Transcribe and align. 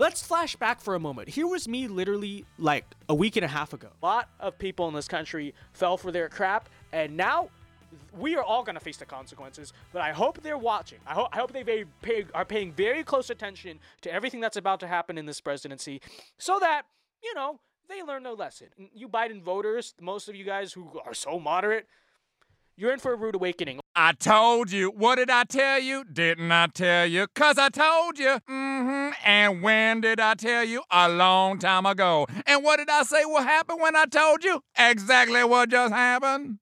let's 0.00 0.22
flash 0.22 0.56
back 0.56 0.80
for 0.80 0.94
a 0.94 0.98
moment. 0.98 1.28
Here 1.28 1.46
was 1.46 1.68
me 1.68 1.86
literally 1.86 2.46
like 2.58 2.86
a 3.10 3.14
week 3.14 3.36
and 3.36 3.44
a 3.44 3.48
half 3.48 3.74
ago. 3.74 3.88
A 4.02 4.06
lot 4.06 4.30
of 4.40 4.58
people 4.58 4.88
in 4.88 4.94
this 4.94 5.06
country 5.06 5.54
fell 5.74 5.98
for 5.98 6.10
their 6.10 6.30
crap, 6.30 6.70
and 6.90 7.18
now 7.18 7.50
we 8.18 8.34
are 8.34 8.42
all 8.42 8.62
going 8.62 8.76
to 8.76 8.80
face 8.80 8.96
the 8.96 9.04
consequences, 9.04 9.74
but 9.92 10.00
I 10.00 10.12
hope 10.12 10.42
they're 10.42 10.56
watching. 10.56 11.00
I, 11.06 11.12
ho- 11.12 11.28
I 11.32 11.36
hope 11.36 11.52
they 11.52 11.62
very 11.62 11.84
pay- 12.00 12.24
are 12.34 12.46
paying 12.46 12.72
very 12.72 13.04
close 13.04 13.28
attention 13.28 13.78
to 14.00 14.12
everything 14.12 14.40
that's 14.40 14.56
about 14.56 14.80
to 14.80 14.86
happen 14.86 15.18
in 15.18 15.26
this 15.26 15.40
presidency 15.40 16.00
so 16.38 16.58
that, 16.60 16.84
you 17.22 17.34
know, 17.34 17.60
they 17.90 18.02
learn 18.02 18.22
their 18.22 18.32
lesson. 18.32 18.68
You 18.94 19.06
Biden 19.06 19.42
voters, 19.42 19.94
most 20.00 20.30
of 20.30 20.34
you 20.34 20.44
guys 20.44 20.72
who 20.72 20.98
are 21.04 21.14
so 21.14 21.38
moderate, 21.38 21.86
you're 22.74 22.92
in 22.92 23.00
for 23.00 23.12
a 23.12 23.16
rude 23.16 23.34
awakening. 23.34 23.79
I 23.96 24.12
told 24.12 24.70
you. 24.70 24.90
What 24.90 25.16
did 25.16 25.30
I 25.30 25.42
tell 25.42 25.80
you? 25.80 26.04
Didn't 26.04 26.52
I 26.52 26.68
tell 26.68 27.06
you? 27.06 27.26
Cause 27.34 27.58
I 27.58 27.70
told 27.70 28.20
you. 28.20 28.38
Mm-hmm. 28.48 29.10
And 29.24 29.62
when 29.62 30.00
did 30.00 30.20
I 30.20 30.34
tell 30.34 30.64
you? 30.64 30.82
A 30.92 31.08
long 31.08 31.58
time 31.58 31.86
ago. 31.86 32.28
And 32.46 32.62
what 32.62 32.76
did 32.76 32.88
I 32.88 33.02
say 33.02 33.24
will 33.24 33.42
happen 33.42 33.80
when 33.80 33.96
I 33.96 34.04
told 34.04 34.44
you? 34.44 34.62
Exactly 34.78 35.42
what 35.42 35.70
just 35.70 35.92
happened. 35.92 36.58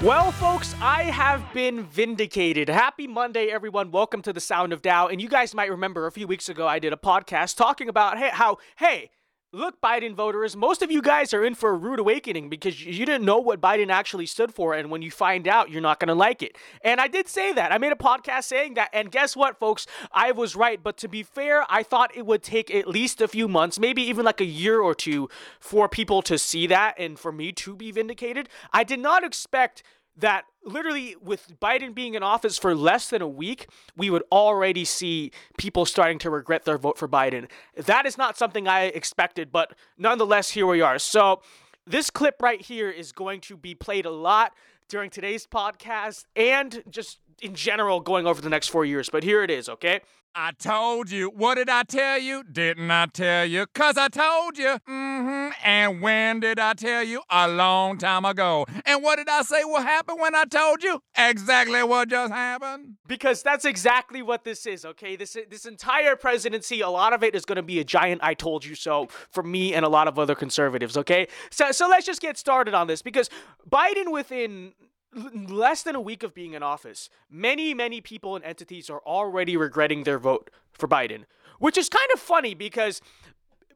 Well, 0.00 0.32
folks, 0.32 0.74
I 0.80 1.04
have 1.04 1.42
been 1.52 1.84
vindicated. 1.84 2.68
Happy 2.68 3.06
Monday, 3.06 3.46
everyone. 3.48 3.90
Welcome 3.90 4.22
to 4.22 4.32
the 4.32 4.40
Sound 4.40 4.72
of 4.72 4.80
Dao. 4.80 5.10
And 5.10 5.20
you 5.20 5.28
guys 5.28 5.54
might 5.54 5.70
remember 5.70 6.06
a 6.06 6.12
few 6.12 6.26
weeks 6.26 6.48
ago 6.48 6.66
I 6.66 6.78
did 6.78 6.94
a 6.94 6.96
podcast 6.96 7.56
talking 7.56 7.88
about 7.88 8.16
hey, 8.16 8.30
how, 8.32 8.58
hey, 8.76 9.10
look, 9.54 9.80
Biden 9.80 10.14
voters, 10.14 10.56
most 10.56 10.82
of 10.82 10.90
you 10.90 11.00
guys 11.00 11.32
are 11.32 11.44
in 11.44 11.54
for 11.54 11.70
a 11.70 11.74
rude 11.74 12.00
awakening 12.00 12.48
because 12.48 12.84
you 12.84 13.06
didn't 13.06 13.24
know 13.24 13.38
what 13.38 13.60
Biden 13.60 13.90
actually 13.90 14.26
stood 14.26 14.52
for. 14.52 14.74
And 14.74 14.90
when 14.90 15.02
you 15.02 15.10
find 15.10 15.46
out, 15.46 15.70
you're 15.70 15.80
not 15.80 16.00
going 16.00 16.08
to 16.08 16.14
like 16.14 16.42
it. 16.42 16.56
And 16.82 17.00
I 17.00 17.08
did 17.08 17.28
say 17.28 17.52
that. 17.52 17.72
I 17.72 17.78
made 17.78 17.92
a 17.92 17.96
podcast 17.96 18.44
saying 18.44 18.74
that. 18.74 18.90
And 18.92 19.10
guess 19.10 19.36
what, 19.36 19.58
folks? 19.58 19.86
I 20.12 20.32
was 20.32 20.56
right. 20.56 20.82
But 20.82 20.96
to 20.98 21.08
be 21.08 21.22
fair, 21.22 21.64
I 21.70 21.82
thought 21.82 22.14
it 22.14 22.26
would 22.26 22.42
take 22.42 22.74
at 22.74 22.88
least 22.88 23.20
a 23.20 23.28
few 23.28 23.48
months, 23.48 23.78
maybe 23.78 24.02
even 24.02 24.24
like 24.24 24.40
a 24.40 24.46
year 24.46 24.80
or 24.80 24.94
two, 24.94 25.28
for 25.60 25.88
people 25.88 26.20
to 26.22 26.36
see 26.38 26.66
that 26.66 26.94
and 26.98 27.18
for 27.18 27.32
me 27.32 27.52
to 27.52 27.76
be 27.76 27.90
vindicated. 27.92 28.48
I 28.72 28.84
did 28.84 28.98
not 28.98 29.24
expect 29.24 29.82
that 30.16 30.44
literally 30.64 31.16
with 31.20 31.58
Biden 31.60 31.94
being 31.94 32.14
in 32.14 32.22
office 32.22 32.58
for 32.58 32.74
less 32.74 33.10
than 33.10 33.22
a 33.22 33.28
week, 33.28 33.68
we 33.96 34.10
would 34.10 34.22
already 34.30 34.84
see 34.84 35.30
people 35.58 35.84
starting 35.84 36.18
to 36.20 36.30
regret 36.30 36.64
their 36.64 36.78
vote 36.78 36.98
for 36.98 37.08
Biden. 37.08 37.48
That 37.76 38.06
is 38.06 38.16
not 38.16 38.38
something 38.38 38.68
I 38.68 38.84
expected, 38.84 39.50
but 39.52 39.74
nonetheless, 39.98 40.50
here 40.50 40.66
we 40.66 40.80
are. 40.80 40.98
So, 40.98 41.42
this 41.86 42.08
clip 42.08 42.40
right 42.40 42.62
here 42.62 42.88
is 42.88 43.12
going 43.12 43.42
to 43.42 43.58
be 43.58 43.74
played 43.74 44.06
a 44.06 44.10
lot 44.10 44.52
during 44.88 45.10
today's 45.10 45.46
podcast 45.46 46.24
and 46.34 46.82
just 46.88 47.18
in 47.42 47.54
general 47.54 48.00
going 48.00 48.26
over 48.26 48.40
the 48.40 48.48
next 48.48 48.68
four 48.68 48.84
years. 48.84 49.08
But 49.08 49.22
here 49.22 49.42
it 49.42 49.50
is, 49.50 49.68
okay? 49.68 50.00
I 50.36 50.50
told 50.50 51.12
you. 51.12 51.28
What 51.28 51.54
did 51.54 51.68
I 51.68 51.84
tell 51.84 52.18
you? 52.18 52.42
Didn't 52.42 52.90
I 52.90 53.06
tell 53.06 53.46
you? 53.46 53.66
Cause 53.72 53.96
I 53.96 54.08
told 54.08 54.58
you. 54.58 54.78
Mm-hmm. 54.88 55.50
And 55.64 56.00
when 56.00 56.40
did 56.40 56.58
I 56.58 56.72
tell 56.72 57.04
you? 57.04 57.22
A 57.30 57.46
long 57.46 57.98
time 57.98 58.24
ago. 58.24 58.66
And 58.84 59.00
what 59.00 59.16
did 59.16 59.28
I 59.28 59.42
say 59.42 59.62
will 59.62 59.80
happen 59.80 60.18
when 60.18 60.34
I 60.34 60.44
told 60.44 60.82
you? 60.82 61.00
Exactly 61.16 61.84
what 61.84 62.08
just 62.08 62.32
happened. 62.32 62.96
Because 63.06 63.44
that's 63.44 63.64
exactly 63.64 64.22
what 64.22 64.42
this 64.42 64.66
is, 64.66 64.84
okay? 64.84 65.14
This 65.14 65.36
this 65.48 65.66
entire 65.66 66.16
presidency, 66.16 66.80
a 66.80 66.90
lot 66.90 67.12
of 67.12 67.22
it 67.22 67.36
is 67.36 67.44
going 67.44 67.56
to 67.56 67.62
be 67.62 67.78
a 67.78 67.84
giant 67.84 68.20
I 68.24 68.34
told 68.34 68.64
you 68.64 68.74
so 68.74 69.06
for 69.30 69.44
me 69.44 69.72
and 69.72 69.84
a 69.84 69.88
lot 69.88 70.08
of 70.08 70.18
other 70.18 70.34
conservatives, 70.34 70.96
okay? 70.96 71.28
So 71.50 71.70
so 71.70 71.88
let's 71.88 72.06
just 72.06 72.20
get 72.20 72.36
started 72.36 72.74
on 72.74 72.88
this 72.88 73.02
because 73.02 73.30
Biden 73.70 74.10
within 74.10 74.72
less 75.14 75.82
than 75.82 75.94
a 75.94 76.00
week 76.00 76.22
of 76.22 76.34
being 76.34 76.54
in 76.54 76.62
office, 76.62 77.08
many, 77.30 77.74
many 77.74 78.00
people 78.00 78.36
and 78.36 78.44
entities 78.44 78.90
are 78.90 79.00
already 79.06 79.56
regretting 79.56 80.04
their 80.04 80.18
vote 80.18 80.50
for 80.72 80.88
Biden, 80.88 81.24
which 81.58 81.78
is 81.78 81.88
kind 81.88 82.08
of 82.12 82.20
funny 82.20 82.54
because 82.54 83.00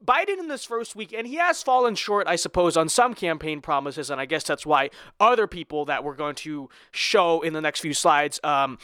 Biden 0.04 0.38
in 0.38 0.48
this 0.48 0.64
first 0.64 0.94
week, 0.94 1.12
and 1.12 1.26
he 1.26 1.36
has 1.36 1.62
fallen 1.62 1.94
short, 1.94 2.26
I 2.26 2.36
suppose, 2.36 2.76
on 2.76 2.88
some 2.88 3.14
campaign 3.14 3.60
promises, 3.60 4.10
and 4.10 4.20
I 4.20 4.26
guess 4.26 4.44
that's 4.44 4.64
why 4.64 4.90
other 5.18 5.46
people 5.46 5.84
that 5.86 6.04
we're 6.04 6.14
going 6.14 6.36
to 6.36 6.68
show 6.92 7.40
in 7.42 7.52
the 7.52 7.60
next 7.60 7.80
few 7.80 7.94
slides 7.94 8.38
um, 8.44 8.78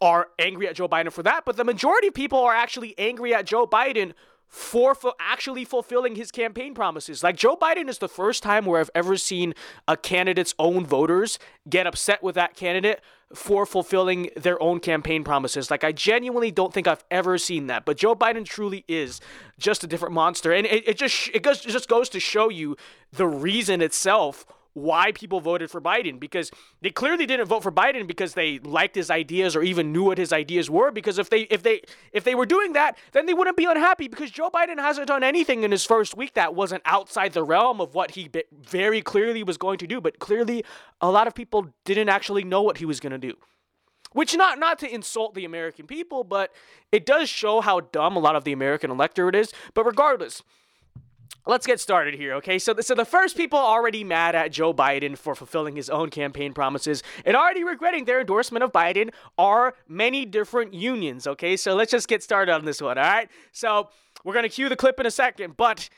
are 0.00 0.28
angry 0.38 0.68
at 0.68 0.76
Joe 0.76 0.88
Biden 0.88 1.12
for 1.12 1.22
that. 1.22 1.44
But 1.44 1.56
the 1.56 1.64
majority 1.64 2.08
of 2.08 2.14
people 2.14 2.38
are 2.40 2.54
actually 2.54 2.94
angry 2.98 3.34
at 3.34 3.46
Joe 3.46 3.66
Biden 3.66 4.12
for, 4.54 4.94
actually 5.18 5.64
fulfilling 5.64 6.14
his 6.14 6.30
campaign 6.30 6.74
promises. 6.74 7.24
Like 7.24 7.36
Joe 7.36 7.56
Biden 7.56 7.88
is 7.88 7.98
the 7.98 8.08
first 8.08 8.44
time 8.44 8.64
where 8.64 8.80
I've 8.80 8.90
ever 8.94 9.16
seen 9.16 9.52
a 9.88 9.96
candidate's 9.96 10.54
own 10.60 10.86
voters 10.86 11.40
get 11.68 11.88
upset 11.88 12.22
with 12.22 12.36
that 12.36 12.54
candidate 12.54 13.00
for 13.34 13.66
fulfilling 13.66 14.30
their 14.36 14.62
own 14.62 14.78
campaign 14.78 15.24
promises. 15.24 15.72
Like 15.72 15.82
I 15.82 15.90
genuinely 15.90 16.52
don't 16.52 16.72
think 16.72 16.86
I've 16.86 17.04
ever 17.10 17.36
seen 17.36 17.66
that. 17.66 17.84
But 17.84 17.96
Joe 17.96 18.14
Biden 18.14 18.44
truly 18.44 18.84
is 18.86 19.20
just 19.58 19.82
a 19.82 19.88
different 19.88 20.14
monster, 20.14 20.52
and 20.52 20.66
it, 20.68 20.88
it 20.88 20.98
just 20.98 21.30
it 21.34 21.42
goes 21.42 21.66
it 21.66 21.70
just 21.70 21.88
goes 21.88 22.08
to 22.10 22.20
show 22.20 22.48
you 22.48 22.76
the 23.12 23.26
reason 23.26 23.82
itself 23.82 24.46
why 24.74 25.12
people 25.12 25.40
voted 25.40 25.70
for 25.70 25.80
Biden 25.80 26.18
because 26.20 26.50
they 26.82 26.90
clearly 26.90 27.26
didn't 27.26 27.46
vote 27.46 27.62
for 27.62 27.72
Biden 27.72 28.06
because 28.06 28.34
they 28.34 28.58
liked 28.58 28.96
his 28.96 29.08
ideas 29.10 29.54
or 29.54 29.62
even 29.62 29.92
knew 29.92 30.04
what 30.04 30.18
his 30.18 30.32
ideas 30.32 30.68
were 30.68 30.90
because 30.90 31.18
if 31.18 31.30
they 31.30 31.42
if 31.42 31.62
they 31.62 31.80
if 32.12 32.24
they 32.24 32.34
were 32.34 32.44
doing 32.44 32.72
that 32.72 32.98
then 33.12 33.26
they 33.26 33.34
wouldn't 33.34 33.56
be 33.56 33.64
unhappy 33.64 34.08
because 34.08 34.32
Joe 34.32 34.50
Biden 34.50 34.78
hasn't 34.78 35.06
done 35.06 35.22
anything 35.22 35.62
in 35.62 35.70
his 35.70 35.84
first 35.84 36.16
week 36.16 36.34
that 36.34 36.54
wasn't 36.54 36.82
outside 36.84 37.32
the 37.32 37.44
realm 37.44 37.80
of 37.80 37.94
what 37.94 38.12
he 38.12 38.28
very 38.52 39.00
clearly 39.00 39.42
was 39.44 39.56
going 39.56 39.78
to 39.78 39.86
do. 39.86 40.00
But 40.00 40.18
clearly 40.18 40.64
a 41.00 41.10
lot 41.10 41.28
of 41.28 41.34
people 41.34 41.68
didn't 41.84 42.08
actually 42.08 42.42
know 42.42 42.62
what 42.62 42.78
he 42.78 42.84
was 42.84 42.98
going 42.98 43.12
to 43.12 43.18
do. 43.18 43.34
Which 44.12 44.36
not 44.36 44.58
not 44.58 44.80
to 44.80 44.92
insult 44.92 45.34
the 45.34 45.44
American 45.44 45.86
people 45.86 46.24
but 46.24 46.52
it 46.90 47.06
does 47.06 47.28
show 47.28 47.60
how 47.60 47.78
dumb 47.80 48.16
a 48.16 48.20
lot 48.20 48.34
of 48.34 48.42
the 48.42 48.52
American 48.52 48.90
electorate 48.90 49.36
is. 49.36 49.52
But 49.72 49.86
regardless 49.86 50.42
Let's 51.46 51.66
get 51.66 51.78
started 51.78 52.14
here, 52.14 52.34
okay? 52.36 52.58
So, 52.58 52.74
so 52.80 52.94
the 52.94 53.04
first 53.04 53.36
people 53.36 53.58
already 53.58 54.02
mad 54.02 54.34
at 54.34 54.50
Joe 54.50 54.72
Biden 54.72 55.16
for 55.16 55.34
fulfilling 55.34 55.76
his 55.76 55.90
own 55.90 56.08
campaign 56.08 56.54
promises 56.54 57.02
and 57.26 57.36
already 57.36 57.64
regretting 57.64 58.06
their 58.06 58.20
endorsement 58.20 58.62
of 58.64 58.72
Biden 58.72 59.10
are 59.36 59.74
many 59.86 60.24
different 60.24 60.72
unions, 60.72 61.26
okay? 61.26 61.56
So 61.58 61.74
let's 61.74 61.90
just 61.90 62.08
get 62.08 62.22
started 62.22 62.52
on 62.52 62.64
this 62.64 62.80
one, 62.80 62.96
all 62.96 63.04
right? 63.04 63.28
So 63.52 63.90
we're 64.24 64.34
gonna 64.34 64.48
cue 64.48 64.70
the 64.70 64.76
clip 64.76 64.98
in 64.98 65.04
a 65.04 65.10
second, 65.10 65.58
but 65.58 65.90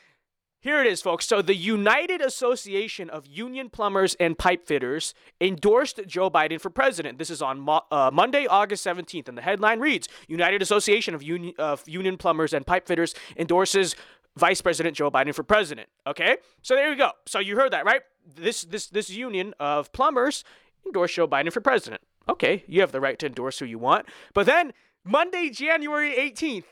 here 0.59 0.81
it 0.81 0.87
is, 0.87 1.03
folks. 1.03 1.27
So 1.27 1.43
the 1.43 1.55
United 1.55 2.19
Association 2.19 3.11
of 3.11 3.27
Union 3.27 3.69
Plumbers 3.69 4.15
and 4.19 4.37
Pipe 4.37 4.65
Fitters 4.65 5.13
endorsed 5.39 6.01
Joe 6.07 6.31
Biden 6.31 6.59
for 6.59 6.71
president. 6.71 7.19
This 7.19 7.29
is 7.29 7.43
on 7.43 7.59
Mo- 7.59 7.85
uh, 7.91 8.09
Monday, 8.11 8.47
August 8.47 8.83
17th, 8.85 9.29
and 9.29 9.37
the 9.37 9.43
headline 9.43 9.79
reads: 9.79 10.09
United 10.27 10.63
Association 10.63 11.13
of, 11.13 11.21
Union 11.21 11.53
of 11.59 11.87
Union 11.87 12.17
Plumbers 12.17 12.53
and 12.53 12.65
Pipe 12.65 12.87
Fitters 12.87 13.13
endorses 13.37 13.95
Vice 14.37 14.61
President 14.61 14.95
Joe 14.95 15.11
Biden 15.11 15.33
for 15.33 15.43
president. 15.43 15.89
Okay, 16.05 16.37
so 16.61 16.75
there 16.75 16.89
you 16.89 16.97
go. 16.97 17.11
So 17.25 17.39
you 17.39 17.55
heard 17.55 17.73
that, 17.73 17.85
right? 17.85 18.01
This 18.35 18.63
this 18.63 18.87
this 18.87 19.09
union 19.09 19.53
of 19.59 19.91
plumbers 19.91 20.43
endorsed 20.85 21.15
Joe 21.15 21.27
Biden 21.27 21.51
for 21.51 21.61
president. 21.61 22.01
Okay, 22.29 22.63
you 22.67 22.81
have 22.81 22.91
the 22.91 23.01
right 23.01 23.17
to 23.19 23.25
endorse 23.25 23.59
who 23.59 23.65
you 23.65 23.79
want. 23.79 24.05
But 24.33 24.45
then 24.45 24.73
Monday, 25.03 25.49
January 25.49 26.11
18th, 26.11 26.65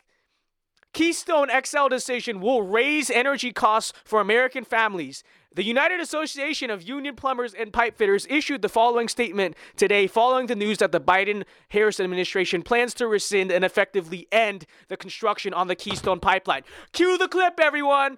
Keystone 0.96 1.50
XL 1.50 1.90
decision 1.90 2.40
will 2.40 2.62
raise 2.62 3.10
energy 3.10 3.52
costs 3.52 3.92
for 4.06 4.22
American 4.22 4.64
families. 4.64 5.26
The 5.54 5.66
United 5.66 6.00
Association 6.00 6.70
of 6.70 6.84
Union 6.84 7.18
Plumbers 7.18 7.54
and 7.54 7.74
Pipe 7.74 7.98
Fitters 7.98 8.26
issued 8.30 8.62
the 8.62 8.70
following 8.70 9.10
statement 9.10 9.58
today 9.76 10.08
following 10.08 10.48
the 10.48 10.56
news 10.56 10.78
that 10.78 10.94
the 10.94 11.02
Biden 11.02 11.44
Harris 11.68 12.00
administration 12.00 12.62
plans 12.62 12.94
to 12.94 13.08
rescind 13.08 13.52
and 13.52 13.66
effectively 13.66 14.26
end 14.32 14.66
the 14.88 14.96
construction 14.96 15.54
on 15.54 15.68
the 15.68 15.76
Keystone 15.76 16.22
pipeline. 16.22 16.64
Cue 16.94 17.18
the 17.18 17.28
clip, 17.28 17.60
everyone. 17.60 18.18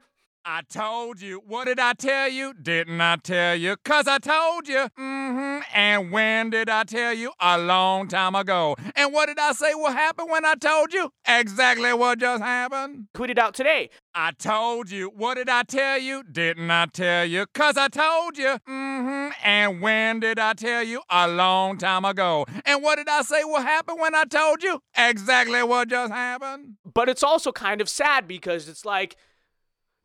I 0.50 0.62
told 0.62 1.20
you. 1.22 1.42
What 1.46 1.66
did 1.66 1.78
I 1.78 1.92
tell 1.92 2.30
you? 2.30 2.54
Didn't 2.54 3.02
I 3.02 3.18
tell 3.18 3.54
you? 3.54 3.76
Cause 3.84 4.08
I 4.08 4.18
told 4.18 4.70
you. 4.70 4.88
Mm-hmm. 4.98 5.60
And 5.76 6.10
when 6.10 6.52
did 6.52 6.70
I 6.70 6.86
tell 6.86 7.14
you? 7.14 7.34
A 7.42 7.58
long 7.58 8.08
time 8.08 8.34
ago. 8.34 8.78
And 8.96 9.12
what 9.12 9.26
did 9.26 9.40
I 9.40 9.52
say 9.52 9.74
will 9.74 9.92
happen 9.92 10.30
when 10.30 10.46
I 10.46 10.56
told 10.56 10.94
you? 10.94 11.12
Exactly 11.28 11.94
what 11.94 12.20
just 12.20 12.42
happened. 12.42 13.08
Tweeted 13.14 13.38
out 13.38 13.56
today. 13.56 13.90
I 14.16 14.32
told 14.32 14.90
you. 14.90 15.12
What 15.14 15.36
did 15.36 15.50
I 15.50 15.64
tell 15.64 16.00
you? 16.00 16.24
Didn't 16.24 16.72
I 16.72 16.86
tell 16.86 17.26
you? 17.26 17.46
Cause 17.54 17.76
I 17.76 17.90
told 17.90 18.38
you. 18.38 18.58
Mm-hmm. 18.70 19.32
And 19.44 19.82
when 19.82 20.22
did 20.22 20.40
I 20.40 20.54
tell 20.54 20.82
you? 20.82 21.02
A 21.10 21.28
long 21.28 21.78
time 21.78 22.06
ago. 22.06 22.46
And 22.64 22.82
what 22.82 22.96
did 22.96 23.10
I 23.10 23.22
say 23.24 23.44
will 23.44 23.60
happen 23.60 24.00
when 24.00 24.16
I 24.16 24.24
told 24.24 24.64
you? 24.64 24.80
Exactly 24.98 25.62
what 25.64 25.90
just 25.90 26.14
happened. 26.14 26.76
But 26.86 27.10
it's 27.10 27.22
also 27.22 27.52
kind 27.52 27.82
of 27.82 27.90
sad 27.90 28.30
because 28.30 28.70
it's 28.70 28.86
like, 28.86 29.18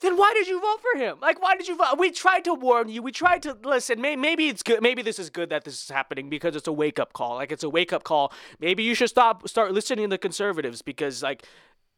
then 0.03 0.17
why 0.17 0.33
did 0.35 0.47
you 0.49 0.61
vote 0.61 0.81
for 0.81 0.99
him? 0.99 1.19
Like, 1.23 1.41
why 1.41 1.57
did 1.57 1.69
you 1.69 1.77
vote? 1.77 1.99
We 1.99 2.11
tried 2.11 2.45
to 2.45 2.55
warn 2.55 2.89
you. 2.89 3.03
We 3.03 3.13
tried 3.13 3.43
to 3.45 3.57
listen. 3.65 4.01
Maybe 4.01 4.49
it's 4.49 4.63
good. 4.63 4.83
Maybe 4.83 5.03
this 5.03 5.19
is 5.19 5.31
good 5.31 5.51
that 5.51 5.65
this 5.65 5.83
is 5.85 5.89
happening 5.89 6.29
because 6.29 6.57
it's 6.57 6.69
a 6.69 6.73
wake 6.73 6.99
up 6.99 7.13
call. 7.13 7.37
Like, 7.37 7.53
it's 7.53 7.65
a 7.65 7.71
wake 7.71 7.93
up 7.93 8.05
call. 8.05 8.33
Maybe 8.61 8.83
you 8.83 8.95
should 8.95 9.09
stop, 9.09 9.49
start 9.49 9.73
listening 9.73 10.07
to 10.07 10.11
the 10.11 10.19
conservatives 10.19 10.83
because, 10.83 11.23
like, 11.23 11.47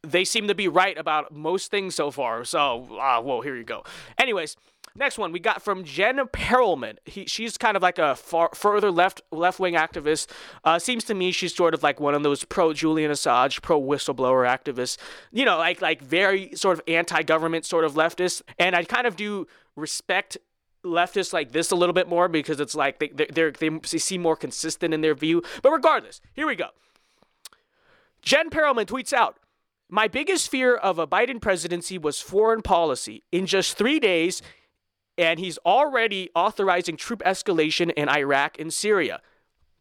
they 0.03 0.23
seem 0.23 0.47
to 0.47 0.55
be 0.55 0.67
right 0.67 0.97
about 0.97 1.33
most 1.33 1.71
things 1.71 1.95
so 1.95 2.11
far. 2.11 2.45
So, 2.45 2.87
uh, 2.99 3.21
well, 3.23 3.41
here 3.41 3.55
you 3.55 3.63
go. 3.63 3.83
Anyways, 4.19 4.55
next 4.95 5.17
one 5.17 5.31
we 5.31 5.39
got 5.39 5.61
from 5.61 5.83
Jen 5.83 6.17
Perelman. 6.27 6.97
He, 7.05 7.25
she's 7.25 7.57
kind 7.57 7.75
of 7.75 7.83
like 7.83 7.99
a 7.99 8.15
far, 8.15 8.49
further 8.53 8.91
left 8.91 9.21
left 9.31 9.59
wing 9.59 9.73
activist. 9.75 10.29
Uh, 10.63 10.79
seems 10.79 11.03
to 11.05 11.13
me 11.13 11.31
she's 11.31 11.55
sort 11.55 11.73
of 11.73 11.83
like 11.83 11.99
one 11.99 12.15
of 12.15 12.23
those 12.23 12.43
pro 12.43 12.73
Julian 12.73 13.11
Assange, 13.11 13.61
pro 13.61 13.81
whistleblower 13.81 14.47
activists. 14.47 14.97
You 15.31 15.45
know, 15.45 15.57
like 15.57 15.81
like 15.81 16.01
very 16.01 16.55
sort 16.55 16.77
of 16.77 16.83
anti 16.87 17.23
government 17.23 17.65
sort 17.65 17.85
of 17.85 17.93
leftist. 17.93 18.41
And 18.57 18.75
I 18.75 18.83
kind 18.83 19.07
of 19.07 19.15
do 19.15 19.47
respect 19.75 20.37
leftists 20.83 21.33
like 21.33 21.51
this 21.51 21.71
a 21.71 21.75
little 21.75 21.93
bit 21.93 22.07
more 22.07 22.27
because 22.27 22.59
it's 22.59 22.75
like 22.75 22.99
they 22.99 23.09
they 23.09 23.51
they 23.51 23.79
seem 23.97 24.21
more 24.21 24.35
consistent 24.35 24.93
in 24.93 25.01
their 25.01 25.15
view. 25.15 25.41
But 25.61 25.71
regardless, 25.71 26.21
here 26.33 26.47
we 26.47 26.55
go. 26.55 26.69
Jen 28.21 28.49
Perelman 28.49 28.85
tweets 28.85 29.13
out. 29.13 29.37
My 29.87 30.07
biggest 30.07 30.49
fear 30.49 30.75
of 30.75 30.97
a 30.97 31.05
Biden 31.05 31.39
presidency 31.39 31.99
was 31.99 32.19
foreign 32.19 32.63
policy. 32.63 33.23
In 33.31 33.45
just 33.45 33.77
three 33.77 33.99
days, 33.99 34.41
and 35.17 35.39
he's 35.39 35.57
already 35.59 36.29
authorizing 36.35 36.97
troop 36.97 37.21
escalation 37.25 37.91
in 37.93 38.09
Iraq 38.09 38.59
and 38.59 38.73
Syria. 38.73 39.21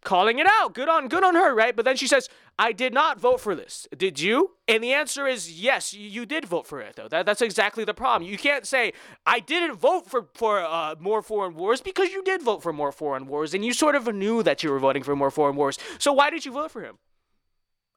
Calling 0.02 0.38
it 0.38 0.46
out. 0.46 0.74
Good 0.74 0.88
on 0.88 1.08
good 1.08 1.24
on 1.24 1.34
her, 1.34 1.54
right? 1.54 1.74
But 1.74 1.86
then 1.86 1.96
she 1.96 2.06
says, 2.06 2.28
I 2.58 2.72
did 2.72 2.92
not 2.92 3.18
vote 3.18 3.40
for 3.40 3.54
this. 3.54 3.88
Did 3.96 4.20
you? 4.20 4.52
And 4.68 4.84
the 4.84 4.92
answer 4.92 5.26
is 5.26 5.60
yes, 5.60 5.94
you 5.94 6.26
did 6.26 6.44
vote 6.44 6.66
for 6.66 6.80
it, 6.80 6.94
though. 6.96 7.08
That, 7.08 7.24
that's 7.26 7.40
exactly 7.40 7.84
the 7.84 7.94
problem. 7.94 8.30
You 8.30 8.36
can't 8.36 8.66
say, 8.66 8.92
I 9.24 9.40
didn't 9.40 9.76
vote 9.76 10.06
for, 10.06 10.28
for 10.34 10.60
uh, 10.60 10.94
more 11.00 11.22
foreign 11.22 11.54
wars 11.54 11.80
because 11.80 12.10
you 12.10 12.22
did 12.22 12.42
vote 12.42 12.62
for 12.62 12.72
more 12.72 12.92
foreign 12.92 13.26
wars 13.26 13.54
and 13.54 13.64
you 13.64 13.72
sort 13.72 13.94
of 13.94 14.06
knew 14.14 14.42
that 14.42 14.62
you 14.62 14.70
were 14.70 14.78
voting 14.78 15.02
for 15.02 15.16
more 15.16 15.30
foreign 15.30 15.56
wars. 15.56 15.78
So 15.98 16.12
why 16.12 16.30
did 16.30 16.44
you 16.44 16.52
vote 16.52 16.70
for 16.70 16.82
him? 16.82 16.98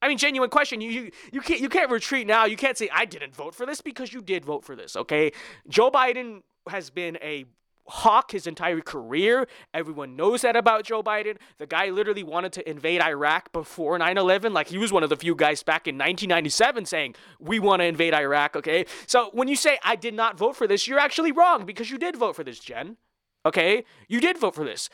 I 0.01 0.07
mean, 0.07 0.17
genuine 0.17 0.49
question. 0.49 0.79
You, 0.81 0.89
you 0.89 1.11
you 1.31 1.41
can't 1.41 1.59
you 1.59 1.69
can't 1.69 1.89
retreat 1.89 2.27
now. 2.27 2.45
You 2.45 2.57
can't 2.57 2.77
say 2.77 2.89
I 2.93 3.05
didn't 3.05 3.35
vote 3.35 3.55
for 3.55 3.65
this 3.65 3.81
because 3.81 4.13
you 4.13 4.21
did 4.21 4.45
vote 4.45 4.63
for 4.63 4.75
this. 4.75 4.95
Okay, 4.95 5.31
Joe 5.67 5.89
Biden 5.89 6.43
has 6.67 6.89
been 6.89 7.17
a 7.21 7.45
hawk 7.87 8.31
his 8.31 8.47
entire 8.47 8.81
career. 8.81 9.47
Everyone 9.73 10.15
knows 10.15 10.41
that 10.41 10.55
about 10.55 10.83
Joe 10.83 11.01
Biden. 11.01 11.37
The 11.57 11.65
guy 11.65 11.89
literally 11.89 12.23
wanted 12.23 12.53
to 12.53 12.69
invade 12.69 13.01
Iraq 13.01 13.51
before 13.51 13.97
9 13.97 14.17
11. 14.17 14.53
Like, 14.53 14.67
he 14.67 14.77
was 14.77 14.91
one 14.91 15.03
of 15.03 15.09
the 15.09 15.15
few 15.15 15.35
guys 15.35 15.63
back 15.63 15.87
in 15.87 15.95
1997 15.95 16.85
saying, 16.85 17.15
We 17.39 17.59
want 17.59 17.81
to 17.81 17.85
invade 17.85 18.13
Iraq, 18.13 18.55
okay? 18.55 18.85
So 19.05 19.29
when 19.33 19.47
you 19.47 19.55
say, 19.55 19.79
I 19.83 19.95
did 19.95 20.13
not 20.13 20.37
vote 20.37 20.55
for 20.55 20.67
this, 20.67 20.87
you're 20.87 20.99
actually 20.99 21.31
wrong 21.31 21.65
because 21.65 21.89
you 21.89 21.97
did 21.97 22.15
vote 22.15 22.35
for 22.35 22.43
this, 22.43 22.59
Jen. 22.59 22.97
Okay? 23.45 23.85
You 24.07 24.19
did 24.19 24.37
vote 24.37 24.55
for 24.55 24.65
this. 24.65 24.89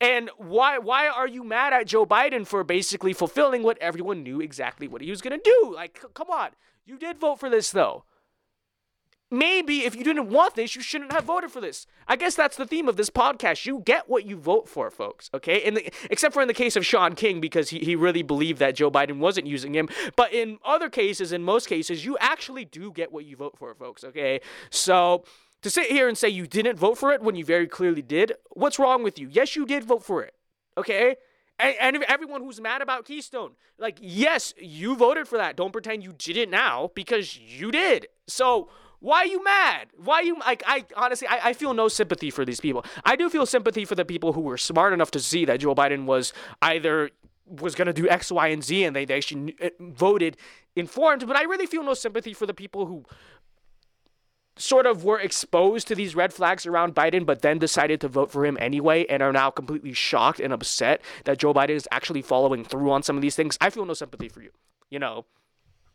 And 0.00 0.30
why 0.36 0.78
why 0.78 1.08
are 1.08 1.26
you 1.26 1.42
mad 1.42 1.72
at 1.72 1.86
Joe 1.86 2.06
Biden 2.06 2.46
for 2.46 2.62
basically 2.62 3.12
fulfilling 3.12 3.62
what 3.62 3.78
everyone 3.78 4.22
knew 4.22 4.40
exactly 4.40 4.86
what 4.86 5.02
he 5.02 5.10
was 5.10 5.20
going 5.20 5.38
to 5.38 5.42
do? 5.42 5.74
Like 5.74 6.00
come 6.14 6.30
on. 6.30 6.50
You 6.86 6.98
did 6.98 7.18
vote 7.18 7.40
for 7.40 7.50
this 7.50 7.70
though. 7.70 8.04
Maybe 9.30 9.84
if 9.84 9.94
you 9.94 10.04
didn't 10.04 10.30
want 10.30 10.54
this, 10.54 10.74
you 10.74 10.80
shouldn't 10.80 11.12
have 11.12 11.24
voted 11.24 11.50
for 11.50 11.60
this. 11.60 11.86
I 12.06 12.16
guess 12.16 12.34
that's 12.34 12.56
the 12.56 12.64
theme 12.64 12.88
of 12.88 12.96
this 12.96 13.10
podcast. 13.10 13.66
You 13.66 13.82
get 13.84 14.08
what 14.08 14.24
you 14.24 14.38
vote 14.38 14.68
for, 14.68 14.90
folks, 14.90 15.28
okay? 15.34 15.58
In 15.58 15.74
the, 15.74 15.92
except 16.10 16.32
for 16.32 16.40
in 16.40 16.48
the 16.48 16.54
case 16.54 16.76
of 16.76 16.86
Shaun 16.86 17.14
King, 17.14 17.38
because 17.38 17.68
he, 17.68 17.80
he 17.80 17.94
really 17.94 18.22
believed 18.22 18.58
that 18.60 18.74
Joe 18.74 18.90
Biden 18.90 19.18
wasn't 19.18 19.46
using 19.46 19.74
him. 19.74 19.90
But 20.16 20.32
in 20.32 20.58
other 20.64 20.88
cases, 20.88 21.30
in 21.30 21.42
most 21.42 21.68
cases, 21.68 22.06
you 22.06 22.16
actually 22.20 22.64
do 22.64 22.90
get 22.90 23.12
what 23.12 23.26
you 23.26 23.36
vote 23.36 23.58
for, 23.58 23.74
folks, 23.74 24.02
okay? 24.02 24.40
So 24.70 25.24
to 25.62 25.70
sit 25.70 25.90
here 25.90 26.08
and 26.08 26.16
say 26.16 26.28
you 26.28 26.46
didn't 26.46 26.76
vote 26.76 26.98
for 26.98 27.12
it 27.12 27.22
when 27.22 27.34
you 27.34 27.44
very 27.44 27.66
clearly 27.66 28.02
did, 28.02 28.32
what's 28.50 28.78
wrong 28.78 29.02
with 29.02 29.18
you? 29.18 29.28
Yes, 29.30 29.56
you 29.56 29.66
did 29.66 29.84
vote 29.84 30.04
for 30.04 30.22
it. 30.22 30.34
Okay? 30.76 31.16
And, 31.58 31.74
and, 31.80 32.04
everyone 32.04 32.42
who's 32.42 32.60
mad 32.60 32.82
about 32.82 33.04
Keystone, 33.04 33.52
like, 33.78 33.98
yes, 34.00 34.54
you 34.58 34.94
voted 34.94 35.26
for 35.26 35.38
that. 35.38 35.56
Don't 35.56 35.72
pretend 35.72 36.04
you 36.04 36.12
didn't 36.16 36.50
now 36.50 36.90
because 36.94 37.36
you 37.36 37.72
did. 37.72 38.06
So 38.28 38.68
why 39.00 39.18
are 39.22 39.26
you 39.26 39.42
mad? 39.42 39.88
Why 39.96 40.16
are 40.16 40.22
you 40.22 40.36
like? 40.38 40.62
I 40.66 40.84
honestly, 40.96 41.28
I, 41.28 41.48
I 41.48 41.52
feel 41.52 41.74
no 41.74 41.88
sympathy 41.88 42.30
for 42.30 42.44
these 42.44 42.60
people. 42.60 42.84
I 43.04 43.16
do 43.16 43.30
feel 43.30 43.46
sympathy 43.46 43.84
for 43.84 43.94
the 43.94 44.04
people 44.04 44.32
who 44.32 44.40
were 44.40 44.58
smart 44.58 44.92
enough 44.92 45.10
to 45.12 45.20
see 45.20 45.44
that 45.44 45.60
Joe 45.60 45.74
Biden 45.74 46.04
was 46.04 46.32
either 46.62 47.10
was 47.46 47.74
going 47.74 47.86
to 47.86 47.92
do 47.92 48.08
X, 48.08 48.30
Y, 48.30 48.48
and 48.48 48.62
Z, 48.62 48.84
and 48.84 48.94
they, 48.94 49.04
they 49.04 49.16
actually 49.16 49.56
uh, 49.62 49.70
voted 49.80 50.36
informed. 50.76 51.26
But 51.26 51.36
I 51.36 51.44
really 51.44 51.66
feel 51.66 51.82
no 51.82 51.94
sympathy 51.94 52.34
for 52.34 52.44
the 52.44 52.54
people 52.54 52.86
who 52.86 53.04
sort 54.58 54.86
of 54.86 55.04
were 55.04 55.18
exposed 55.18 55.88
to 55.88 55.94
these 55.94 56.14
red 56.14 56.32
flags 56.32 56.66
around 56.66 56.94
Biden, 56.94 57.24
but 57.24 57.42
then 57.42 57.58
decided 57.58 58.00
to 58.02 58.08
vote 58.08 58.30
for 58.30 58.44
him 58.44 58.58
anyway 58.60 59.06
and 59.08 59.22
are 59.22 59.32
now 59.32 59.50
completely 59.50 59.92
shocked 59.92 60.40
and 60.40 60.52
upset 60.52 61.00
that 61.24 61.38
Joe 61.38 61.54
Biden 61.54 61.70
is 61.70 61.88
actually 61.90 62.22
following 62.22 62.64
through 62.64 62.90
on 62.90 63.02
some 63.02 63.16
of 63.16 63.22
these 63.22 63.36
things. 63.36 63.56
I 63.60 63.70
feel 63.70 63.86
no 63.86 63.94
sympathy 63.94 64.28
for 64.28 64.42
you, 64.42 64.50
you 64.90 64.98
know, 64.98 65.24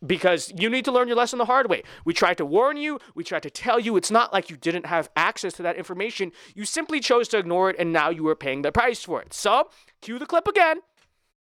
because 0.06 0.51
you 0.57 0.69
need 0.69 0.86
to 0.86 0.92
learn 0.92 1.07
your 1.07 1.18
lesson 1.18 1.39
the 1.39 1.45
hard 1.45 1.69
way. 1.69 1.83
We 2.06 2.13
tried 2.13 2.38
to 2.38 2.45
warn 2.45 2.77
you, 2.77 3.00
we 3.15 3.24
tried 3.24 3.44
to 3.44 3.50
tell 3.50 3.80
you. 3.80 3.95
It's 3.98 4.12
not 4.12 4.33
like 4.33 4.50
you 4.50 4.57
didn't 4.57 4.86
have 4.86 5.10
access 5.15 5.54
to 5.54 5.63
that 5.63 5.77
information. 5.77 6.31
You 6.56 6.65
simply 6.65 7.00
chose 7.00 7.27
to 7.30 7.38
ignore 7.38 7.69
it, 7.69 7.75
and 7.80 7.94
now 7.94 8.10
you 8.10 8.27
are 8.27 8.36
paying 8.36 8.62
the 8.62 8.71
price 8.71 9.04
for 9.04 9.21
it. 9.21 9.33
So, 9.33 9.69
cue 10.01 10.19
the 10.19 10.25
clip 10.25 10.48
again. 10.48 10.81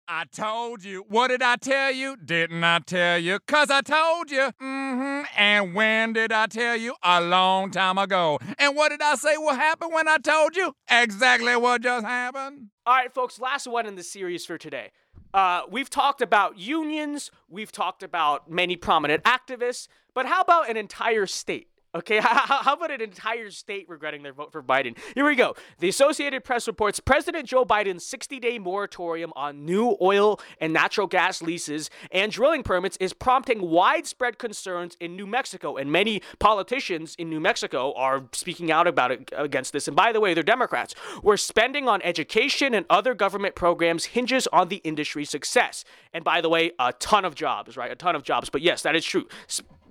I 0.07 0.25
told 0.25 0.83
you. 0.83 1.05
What 1.07 1.29
did 1.29 1.41
I 1.41 1.55
tell 1.55 1.91
you? 1.91 2.17
Didn't 2.17 2.63
I 2.63 2.79
tell 2.79 3.17
you? 3.17 3.39
Cause 3.47 3.69
I 3.69 3.81
told 3.81 4.29
you. 4.29 4.51
Mm-hmm. 4.61 5.23
And 5.37 5.73
when 5.73 6.13
did 6.13 6.31
I 6.31 6.47
tell 6.47 6.75
you? 6.75 6.95
A 7.03 7.21
long 7.21 7.71
time 7.71 7.97
ago. 7.97 8.39
And 8.59 8.75
what 8.75 8.89
did 8.89 9.01
I 9.01 9.15
say 9.15 9.37
will 9.37 9.55
happen 9.55 9.91
when 9.91 10.07
I 10.07 10.17
told 10.17 10.55
you? 10.55 10.75
Exactly 10.89 11.55
what 11.55 11.81
just 11.81 12.05
happened. 12.05 12.69
All 12.85 12.95
right, 12.95 13.13
folks, 13.13 13.39
last 13.39 13.65
one 13.67 13.85
in 13.85 13.95
the 13.95 14.03
series 14.03 14.45
for 14.45 14.57
today. 14.57 14.91
Uh, 15.33 15.61
we've 15.69 15.89
talked 15.89 16.21
about 16.21 16.59
unions, 16.59 17.31
we've 17.49 17.71
talked 17.71 18.03
about 18.03 18.51
many 18.51 18.75
prominent 18.75 19.23
activists, 19.23 19.87
but 20.13 20.27
how 20.27 20.41
about 20.41 20.69
an 20.69 20.77
entire 20.77 21.25
state? 21.25 21.69
Okay, 21.95 22.19
how 22.23 22.73
about 22.73 22.89
an 22.89 23.01
entire 23.01 23.51
state 23.51 23.87
regretting 23.87 24.23
their 24.23 24.33
vote 24.33 24.51
for 24.51 24.63
Biden? 24.63 24.97
Here 25.13 25.25
we 25.25 25.35
go. 25.35 25.55
The 25.77 25.89
Associated 25.89 26.43
Press 26.43 26.65
reports 26.65 26.99
President 26.99 27.47
Joe 27.47 27.65
Biden's 27.65 28.03
60 28.03 28.39
day 28.39 28.57
moratorium 28.57 29.31
on 29.35 29.63
new 29.63 29.95
oil 30.01 30.39
and 30.59 30.73
natural 30.73 31.05
gas 31.05 31.43
leases 31.43 31.91
and 32.11 32.31
drilling 32.31 32.63
permits 32.63 32.97
is 32.97 33.13
prompting 33.13 33.61
widespread 33.61 34.39
concerns 34.39 34.97
in 34.99 35.15
New 35.15 35.27
Mexico. 35.27 35.77
And 35.77 35.91
many 35.91 36.23
politicians 36.39 37.15
in 37.19 37.29
New 37.29 37.39
Mexico 37.39 37.93
are 37.93 38.23
speaking 38.31 38.71
out 38.71 38.87
about 38.87 39.11
it 39.11 39.29
against 39.37 39.71
this. 39.71 39.87
And 39.87 39.95
by 39.95 40.11
the 40.11 40.19
way, 40.19 40.33
they're 40.33 40.41
Democrats. 40.41 40.95
Where 41.21 41.37
spending 41.37 41.87
on 41.87 42.01
education 42.01 42.73
and 42.73 42.87
other 42.89 43.13
government 43.13 43.53
programs 43.53 44.05
hinges 44.05 44.47
on 44.47 44.69
the 44.69 44.77
industry's 44.77 45.29
success. 45.29 45.85
And 46.11 46.23
by 46.23 46.41
the 46.41 46.49
way, 46.49 46.71
a 46.79 46.93
ton 46.93 47.23
of 47.23 47.35
jobs, 47.35 47.77
right? 47.77 47.91
A 47.91 47.95
ton 47.95 48.15
of 48.15 48.23
jobs. 48.23 48.49
But 48.49 48.63
yes, 48.63 48.81
that 48.81 48.95
is 48.95 49.05
true. 49.05 49.27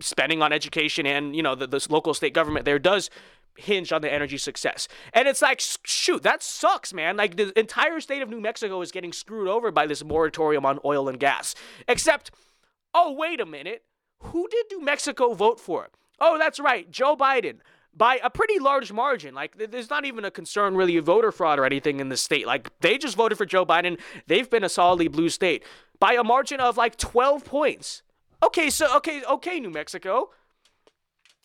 Spending 0.03 0.43
on 0.43 0.53
education 0.53 1.07
and, 1.07 1.35
you 1.35 1.43
know, 1.43 1.55
the, 1.55 1.67
the 1.67 1.87
local 1.89 2.15
state 2.15 2.35
government 2.35 2.65
there 2.65 2.79
does 2.79 3.11
hinge 3.57 3.93
on 3.93 4.03
the 4.03 4.13
energy 4.13 4.39
success. 4.39 4.89
And 5.13 5.29
it's 5.29 5.43
like, 5.43 5.61
shoot, 5.85 6.23
that 6.23 6.43
sucks, 6.43 6.93
man. 6.93 7.17
Like 7.17 7.37
the 7.37 7.59
entire 7.59 8.01
state 8.01 8.23
of 8.23 8.29
New 8.29 8.41
Mexico 8.41 8.81
is 8.81 8.93
getting 8.93 9.13
screwed 9.13 9.49
over 9.49 9.71
by 9.71 9.87
this 9.87 10.05
moratorium 10.05 10.65
on 10.65 10.79
oil 10.85 11.09
and 11.09 11.19
gas. 11.19 11.55
Except, 11.89 12.31
oh, 12.95 13.13
wait 13.13 13.41
a 13.41 13.47
minute. 13.47 13.85
Who 14.21 14.49
did 14.49 14.67
New 14.71 14.83
Mexico 14.85 15.35
vote 15.35 15.59
for? 15.59 15.91
Oh, 16.21 16.39
that's 16.39 16.61
right, 16.61 16.91
Joe 16.91 17.17
Biden. 17.17 17.57
By 17.95 18.21
a 18.23 18.31
pretty 18.31 18.59
large 18.59 18.91
margin. 18.91 19.35
Like, 19.35 19.71
there's 19.71 19.91
not 19.91 20.07
even 20.07 20.25
a 20.25 20.31
concern 20.31 20.77
really 20.77 20.97
of 20.97 21.05
voter 21.05 21.31
fraud 21.31 21.59
or 21.59 21.67
anything 21.67 22.01
in 22.01 22.09
the 22.09 22.17
state. 22.17 22.47
Like, 22.47 22.71
they 22.81 22.97
just 22.97 23.17
voted 23.17 23.37
for 23.37 23.45
Joe 23.45 23.67
Biden. 23.67 24.01
They've 24.29 24.49
been 24.49 24.65
a 24.65 24.71
solidly 24.71 25.09
blue 25.09 25.29
state 25.29 25.63
by 25.99 26.15
a 26.15 26.25
margin 26.25 26.59
of 26.59 26.79
like 26.79 26.97
12 26.97 27.45
points. 27.45 28.03
Okay, 28.43 28.71
so, 28.71 28.97
okay, 28.97 29.23
okay, 29.25 29.61
New 29.61 29.71
Mexico. 29.71 30.31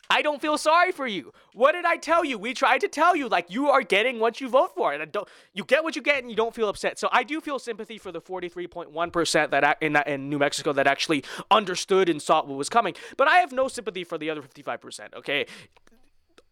I 0.09 0.21
don't 0.21 0.41
feel 0.41 0.57
sorry 0.57 0.91
for 0.91 1.05
you. 1.05 1.33
What 1.53 1.73
did 1.73 1.85
I 1.85 1.97
tell 1.97 2.23
you? 2.23 2.37
We 2.37 2.53
tried 2.53 2.79
to 2.79 2.87
tell 2.87 3.15
you, 3.15 3.27
like 3.27 3.51
you 3.51 3.67
are 3.67 3.81
getting 3.81 4.19
what 4.19 4.39
you 4.39 4.47
vote 4.47 4.73
for, 4.73 4.93
and 4.93 5.01
I 5.01 5.05
don't 5.05 5.27
you 5.53 5.65
get 5.65 5.83
what 5.83 5.95
you 5.97 6.01
get, 6.01 6.19
and 6.19 6.29
you 6.29 6.35
don't 6.35 6.55
feel 6.55 6.69
upset. 6.69 6.97
So 6.97 7.09
I 7.11 7.23
do 7.23 7.41
feel 7.41 7.59
sympathy 7.59 7.97
for 7.97 8.11
the 8.11 8.21
43.1 8.21 9.11
percent 9.11 9.51
that 9.51 9.77
in 9.81 9.97
in 10.07 10.29
New 10.29 10.39
Mexico 10.39 10.71
that 10.73 10.87
actually 10.87 11.25
understood 11.51 12.07
and 12.07 12.21
saw 12.21 12.43
what 12.45 12.57
was 12.57 12.69
coming. 12.69 12.95
But 13.17 13.27
I 13.27 13.37
have 13.37 13.51
no 13.51 13.67
sympathy 13.67 14.05
for 14.05 14.17
the 14.17 14.29
other 14.29 14.41
55 14.41 14.79
percent. 14.79 15.13
Okay, 15.13 15.45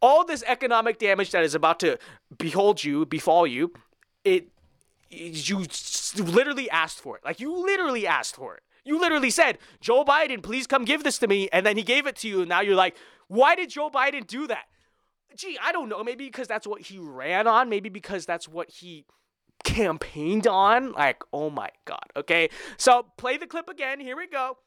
all 0.01 0.25
this 0.25 0.43
economic 0.45 0.99
damage 0.99 1.31
that 1.31 1.43
is 1.43 1.55
about 1.55 1.79
to 1.79 1.97
behold 2.37 2.83
you, 2.83 3.05
befall 3.05 3.47
you, 3.47 3.71
it 4.25 4.49
you 5.09 5.65
literally 6.17 6.69
asked 6.69 6.99
for 6.99 7.15
it. 7.15 7.23
Like 7.23 7.39
you 7.39 7.55
literally 7.65 8.05
asked 8.05 8.35
for 8.35 8.55
it. 8.55 8.63
You 8.85 8.99
literally 8.99 9.31
said, 9.31 9.57
Joe 9.81 10.05
Biden, 10.05 10.41
please 10.41 10.67
come 10.67 10.85
give 10.85 11.03
this 11.03 11.17
to 11.19 11.27
me. 11.27 11.49
And 11.51 11.65
then 11.65 11.75
he 11.75 11.83
gave 11.83 12.05
it 12.05 12.15
to 12.17 12.27
you. 12.27 12.41
And 12.41 12.49
now 12.49 12.61
you're 12.61 12.75
like, 12.75 12.95
why 13.27 13.55
did 13.55 13.71
Joe 13.71 13.89
Biden 13.89 14.25
do 14.25 14.47
that? 14.47 14.65
Gee, 15.35 15.57
I 15.61 15.71
don't 15.71 15.89
know. 15.89 16.03
Maybe 16.03 16.25
because 16.25 16.47
that's 16.47 16.67
what 16.67 16.81
he 16.81 16.99
ran 16.99 17.47
on. 17.47 17.67
Maybe 17.67 17.89
because 17.89 18.25
that's 18.25 18.47
what 18.47 18.69
he 18.69 19.05
campaigned 19.63 20.47
on. 20.47 20.93
Like, 20.93 21.23
oh 21.33 21.49
my 21.49 21.69
God. 21.85 22.05
Okay. 22.15 22.49
So 22.77 23.07
play 23.17 23.37
the 23.37 23.47
clip 23.47 23.67
again. 23.67 23.99
Here 23.99 24.15
we 24.15 24.27
go. 24.27 24.57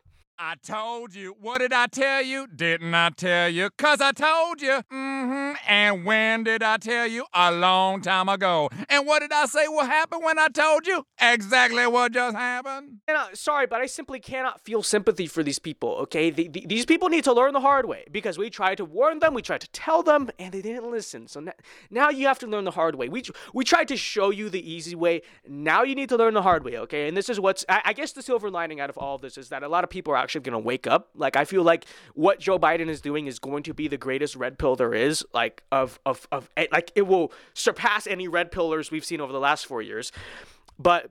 I 0.40 0.54
told 0.64 1.16
you. 1.16 1.35
What 1.40 1.59
did 1.59 1.73
I 1.73 1.88
tell 1.88 2.23
you? 2.23 2.47
Didn't 2.47 2.95
I 2.95 3.11
tell 3.11 3.49
you? 3.49 3.71
Cause 3.76 4.00
I 4.00 4.12
told 4.12 4.62
you. 4.62 4.83
Mm-hmm. 4.92 5.54
And 5.66 6.04
when 6.04 6.45
did 6.45 6.62
I 6.62 6.76
tell 6.76 7.09
you? 7.09 7.26
A 7.35 7.50
long 7.50 8.02
time 8.02 8.28
ago. 8.28 8.71
And 8.88 9.04
what 9.04 9.18
did 9.18 9.33
I 9.33 9.47
say 9.47 9.66
will 9.66 9.85
happen 9.85 10.23
when 10.23 10.38
I 10.38 10.47
told 10.47 10.87
you? 10.87 11.04
Exactly 11.21 11.85
what 11.88 12.12
just 12.12 12.37
happened. 12.37 12.99
And, 13.09 13.16
uh, 13.16 13.26
sorry, 13.35 13.66
but 13.66 13.80
I 13.80 13.87
simply 13.87 14.21
cannot 14.21 14.61
feel 14.61 14.85
sympathy 14.85 15.26
for 15.26 15.42
these 15.42 15.59
people, 15.59 15.90
okay? 16.02 16.30
The, 16.30 16.47
the, 16.47 16.64
these 16.68 16.87
people 16.87 17.09
need 17.09 17.25
to 17.25 17.33
learn 17.33 17.52
the 17.52 17.61
hard 17.61 17.87
way 17.87 18.04
because 18.12 18.38
we 18.38 18.49
tried 18.49 18.76
to 18.76 18.85
warn 18.85 19.18
them, 19.18 19.35
we 19.35 19.42
tried 19.42 19.62
to 19.62 19.71
tell 19.71 20.04
them, 20.04 20.30
and 20.38 20.52
they 20.52 20.62
didn't 20.62 20.88
listen. 20.88 21.26
So 21.26 21.40
now, 21.40 21.52
now 21.90 22.11
you 22.11 22.28
have 22.28 22.38
to 22.38 22.47
learn 22.47 22.62
the 22.62 22.71
hard 22.71 22.95
way. 22.95 23.09
We, 23.09 23.25
we 23.52 23.64
tried 23.64 23.88
to 23.88 23.97
show 23.97 24.30
you 24.30 24.50
the 24.50 24.71
easy 24.71 24.95
way. 24.95 25.23
Now 25.49 25.83
you 25.83 25.97
need 25.97 26.11
to 26.11 26.16
learn 26.16 26.35
the 26.35 26.42
hard 26.42 26.64
way, 26.64 26.78
okay? 26.78 27.09
And 27.09 27.16
this 27.16 27.28
is 27.28 27.40
what's, 27.40 27.64
I, 27.68 27.83
I 27.87 27.92
guess 27.92 28.12
the 28.12 28.23
silver 28.23 28.50
lining 28.50 28.78
out 28.78 28.88
of 28.88 28.97
all 28.97 29.16
of 29.16 29.21
this 29.21 29.37
is 29.37 29.49
that 29.49 29.64
a 29.64 29.68
lot 29.68 29.83
of 29.83 29.90
people 29.90 30.14
are 30.14 30.27
actually 30.28 30.42
going 30.42 30.52
to 30.52 30.66
wake 30.66 30.87
up. 30.87 31.08
Like 31.14 31.37
I 31.37 31.47
feel 31.47 31.62
like 31.62 31.87
what 32.12 32.38
Joe 32.38 32.58
Biden 32.58 32.88
is 32.88 33.00
doing 33.00 33.26
is 33.26 33.38
going 33.38 33.62
to 33.62 33.73
be 33.73 33.88
the 33.88 33.97
greatest 33.97 34.37
red 34.37 34.58
pill 34.58 34.76
there 34.76 34.92
is. 34.92 35.25
Like 35.32 35.62
of 35.73 35.99
of 36.04 36.28
of 36.30 36.50
like 36.70 36.92
it 36.94 37.02
will 37.02 37.32
surpass 37.54 38.06
any 38.06 38.28
red 38.28 38.52
pillars 38.52 38.90
we've 38.90 39.04
seen 39.04 39.23
over 39.23 39.32
the 39.32 39.40
last 39.40 39.64
four 39.64 39.80
years. 39.80 40.12
But 40.78 41.11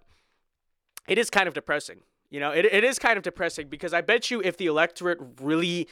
it 1.07 1.17
is 1.17 1.31
kind 1.31 1.47
of 1.47 1.55
depressing. 1.55 2.01
You 2.29 2.39
know, 2.39 2.51
it, 2.51 2.65
it 2.65 2.83
is 2.83 2.99
kind 2.99 3.17
of 3.17 3.23
depressing 3.23 3.69
because 3.69 3.93
I 3.93 4.01
bet 4.01 4.29
you 4.29 4.41
if 4.41 4.57
the 4.57 4.67
electorate 4.67 5.17
really 5.41 5.87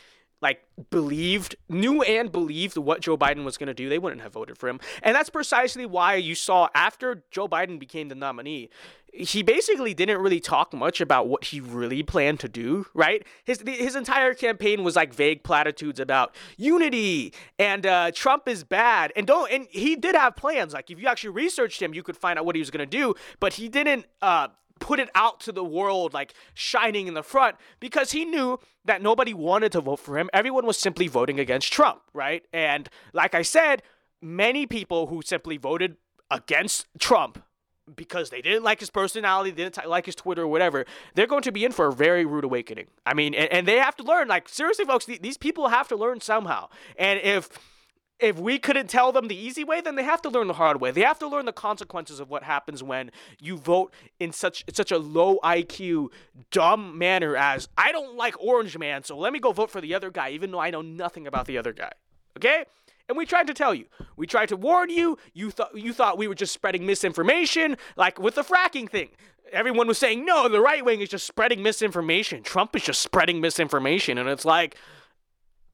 like 0.45 0.61
believed, 0.91 1.55
knew 1.69 2.03
and 2.03 2.31
believed 2.31 2.77
what 2.77 3.01
Joe 3.01 3.17
Biden 3.17 3.43
was 3.43 3.57
going 3.57 3.67
to 3.67 3.73
do, 3.73 3.89
they 3.89 3.97
wouldn't 3.97 4.21
have 4.21 4.33
voted 4.33 4.59
for 4.59 4.69
him. 4.69 4.79
And 5.01 5.15
that's 5.15 5.31
precisely 5.31 5.87
why 5.87 6.15
you 6.15 6.35
saw 6.35 6.69
after 6.75 7.23
Joe 7.31 7.47
Biden 7.47 7.79
became 7.79 8.09
the 8.09 8.15
nominee, 8.15 8.69
he 9.11 9.41
basically 9.41 9.95
didn't 9.95 10.19
really 10.19 10.39
talk 10.39 10.71
much 10.71 11.01
about 11.01 11.27
what 11.27 11.45
he 11.45 11.59
really 11.59 12.03
planned 12.03 12.39
to 12.41 12.49
do, 12.49 12.85
right? 12.93 13.25
His 13.43 13.63
his 13.65 13.95
entire 13.95 14.33
campaign 14.35 14.83
was 14.83 14.95
like 14.95 15.13
vague 15.13 15.41
platitudes 15.43 15.99
about 15.99 16.35
unity 16.57 17.33
and 17.57 17.85
uh, 17.87 18.11
Trump 18.13 18.47
is 18.47 18.63
bad, 18.63 19.13
and 19.15 19.25
don't. 19.25 19.51
And 19.51 19.67
he 19.71 19.95
did 19.95 20.15
have 20.15 20.35
plans. 20.35 20.73
Like 20.73 20.91
if 20.91 20.99
you 20.99 21.07
actually 21.07 21.31
researched 21.31 21.81
him, 21.81 21.93
you 21.93 22.03
could 22.03 22.17
find 22.17 22.37
out 22.37 22.45
what 22.45 22.55
he 22.55 22.61
was 22.61 22.69
gonna 22.69 22.85
do. 22.85 23.15
But 23.39 23.53
he 23.53 23.69
didn't 23.69 24.05
uh, 24.21 24.49
put 24.79 24.99
it 24.99 25.09
out 25.15 25.39
to 25.41 25.51
the 25.51 25.63
world 25.63 26.13
like 26.13 26.33
shining 26.53 27.07
in 27.07 27.13
the 27.13 27.23
front 27.23 27.55
because 27.79 28.11
he 28.11 28.25
knew 28.25 28.59
that 28.83 29.01
nobody 29.01 29.33
wanted 29.33 29.71
to 29.71 29.81
vote 29.81 29.99
for 29.99 30.17
him. 30.17 30.29
Everyone 30.33 30.65
was 30.65 30.77
simply 30.77 31.07
voting 31.07 31.39
against 31.39 31.71
Trump, 31.71 32.01
right? 32.13 32.43
And 32.53 32.89
like 33.13 33.33
I 33.33 33.41
said, 33.41 33.81
many 34.21 34.65
people 34.65 35.07
who 35.07 35.21
simply 35.21 35.57
voted 35.57 35.97
against 36.29 36.87
Trump 36.99 37.41
because 37.95 38.31
they 38.31 38.41
didn't 38.41 38.63
like 38.63 38.79
his 38.79 38.89
personality, 38.89 39.51
didn't 39.51 39.77
like 39.87 40.07
his 40.07 40.15
Twitter 40.15 40.43
or 40.43 40.47
whatever, 40.47 40.85
they're 41.13 41.27
going 41.27 41.43
to 41.43 41.51
be 41.51 41.63
in 41.63 41.71
for 41.71 41.87
a 41.87 41.93
very 41.93 42.25
rude 42.25 42.43
awakening. 42.43 42.87
I 43.05 43.13
mean, 43.13 43.35
and, 43.35 43.51
and 43.51 43.67
they 43.67 43.77
have 43.77 43.95
to 43.97 44.03
learn. 44.03 44.27
Like 44.27 44.49
seriously, 44.49 44.85
folks, 44.85 45.05
th- 45.05 45.21
these 45.21 45.37
people 45.37 45.67
have 45.69 45.87
to 45.89 45.95
learn 45.95 46.19
somehow. 46.19 46.69
And 46.97 47.19
if 47.21 47.49
if 48.19 48.39
we 48.39 48.57
couldn't 48.57 48.89
tell 48.89 49.11
them 49.11 49.27
the 49.27 49.35
easy 49.35 49.63
way, 49.63 49.81
then 49.81 49.95
they 49.95 50.03
have 50.03 50.21
to 50.21 50.29
learn 50.29 50.47
the 50.47 50.53
hard 50.53 50.79
way. 50.79 50.91
They 50.91 51.01
have 51.01 51.19
to 51.19 51.27
learn 51.27 51.45
the 51.45 51.53
consequences 51.53 52.19
of 52.19 52.29
what 52.29 52.43
happens 52.43 52.81
when 52.81 53.11
you 53.39 53.57
vote 53.57 53.93
in 54.19 54.31
such 54.31 54.63
such 54.73 54.91
a 54.91 54.97
low 54.97 55.39
IQ, 55.43 56.09
dumb 56.51 56.97
manner 56.97 57.35
as 57.35 57.67
I 57.77 57.91
don't 57.91 58.15
like 58.15 58.35
Orange 58.41 58.77
Man, 58.77 59.03
so 59.03 59.17
let 59.17 59.33
me 59.33 59.39
go 59.39 59.51
vote 59.51 59.69
for 59.69 59.81
the 59.81 59.93
other 59.93 60.11
guy, 60.11 60.29
even 60.29 60.51
though 60.51 60.59
I 60.59 60.69
know 60.69 60.81
nothing 60.81 61.27
about 61.27 61.45
the 61.45 61.57
other 61.57 61.73
guy. 61.73 61.91
Okay? 62.37 62.65
And 63.07 63.17
we 63.17 63.25
tried 63.25 63.47
to 63.47 63.53
tell 63.53 63.75
you. 63.75 63.85
We 64.17 64.25
tried 64.25 64.49
to 64.49 64.57
warn 64.57 64.89
you. 64.89 65.17
You 65.33 65.51
thought 65.51 65.77
you 65.77 65.93
thought 65.93 66.17
we 66.17 66.27
were 66.27 66.35
just 66.35 66.53
spreading 66.53 66.85
misinformation, 66.85 67.77
like 67.97 68.19
with 68.19 68.35
the 68.35 68.43
fracking 68.43 68.89
thing. 68.89 69.09
Everyone 69.51 69.87
was 69.87 69.99
saying, 69.99 70.25
no, 70.25 70.49
the 70.49 70.59
right 70.59 70.83
wing 70.83 71.01
is 71.01 71.09
just 71.09 71.27
spreading 71.27 71.61
misinformation. 71.61 72.41
Trump 72.41 72.75
is 72.75 72.83
just 72.83 73.01
spreading 73.01 73.41
misinformation. 73.41 74.17
And 74.17 74.27
it's 74.27 74.43
like, 74.43 74.75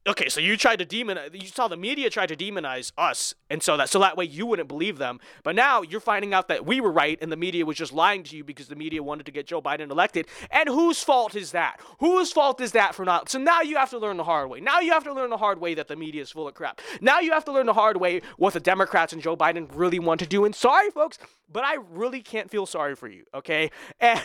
okay, 0.07 0.29
so 0.29 0.39
you 0.39 0.57
tried 0.57 0.79
to 0.79 0.85
demonize, 0.85 1.39
you 1.39 1.47
saw 1.47 1.67
the 1.67 1.77
media 1.77 2.09
try 2.09 2.25
to 2.25 2.35
demonize 2.35 2.91
us, 2.97 3.35
and 3.49 3.61
so 3.61 3.77
that 3.77 3.89
so 3.89 3.99
that 3.99 4.17
way 4.17 4.25
you 4.25 4.45
wouldn't 4.45 4.67
believe 4.67 4.97
them. 4.97 5.19
But 5.43 5.55
now 5.55 5.81
you're 5.81 5.99
finding 5.99 6.33
out 6.33 6.47
that 6.47 6.65
we 6.65 6.81
were 6.81 6.91
right, 6.91 7.17
and 7.21 7.31
the 7.31 7.37
media 7.37 7.65
was 7.65 7.77
just 7.77 7.93
lying 7.93 8.23
to 8.23 8.35
you 8.35 8.43
because 8.43 8.67
the 8.67 8.75
media 8.75 9.03
wanted 9.03 9.25
to 9.27 9.31
get 9.31 9.47
Joe 9.47 9.61
Biden 9.61 9.91
elected. 9.91 10.27
And 10.49 10.67
whose 10.67 11.03
fault 11.03 11.35
is 11.35 11.51
that? 11.51 11.79
Whose 11.99 12.31
fault 12.31 12.61
is 12.61 12.71
that 12.71 12.95
for 12.95 13.05
not? 13.05 13.29
So 13.29 13.39
now 13.39 13.61
you 13.61 13.77
have 13.77 13.89
to 13.91 13.99
learn 13.99 14.17
the 14.17 14.23
hard 14.23 14.49
way. 14.49 14.59
Now 14.59 14.79
you 14.79 14.91
have 14.91 15.03
to 15.03 15.13
learn 15.13 15.29
the 15.29 15.37
hard 15.37 15.59
way 15.59 15.73
that 15.75 15.87
the 15.87 15.95
media 15.95 16.21
is 16.21 16.31
full 16.31 16.47
of 16.47 16.53
crap. 16.53 16.81
Now 16.99 17.19
you 17.19 17.31
have 17.31 17.45
to 17.45 17.51
learn 17.51 17.65
the 17.65 17.73
hard 17.73 17.97
way 17.97 18.21
what 18.37 18.53
the 18.53 18.59
Democrats 18.59 19.13
and 19.13 19.21
Joe 19.21 19.37
Biden 19.37 19.69
really 19.73 19.99
want 19.99 20.19
to 20.21 20.27
do. 20.27 20.45
And 20.45 20.55
sorry, 20.55 20.89
folks, 20.89 21.17
but 21.51 21.63
I 21.63 21.77
really 21.89 22.21
can't 22.21 22.49
feel 22.49 22.65
sorry 22.65 22.95
for 22.95 23.07
you. 23.07 23.25
Okay, 23.33 23.71
and 23.99 24.19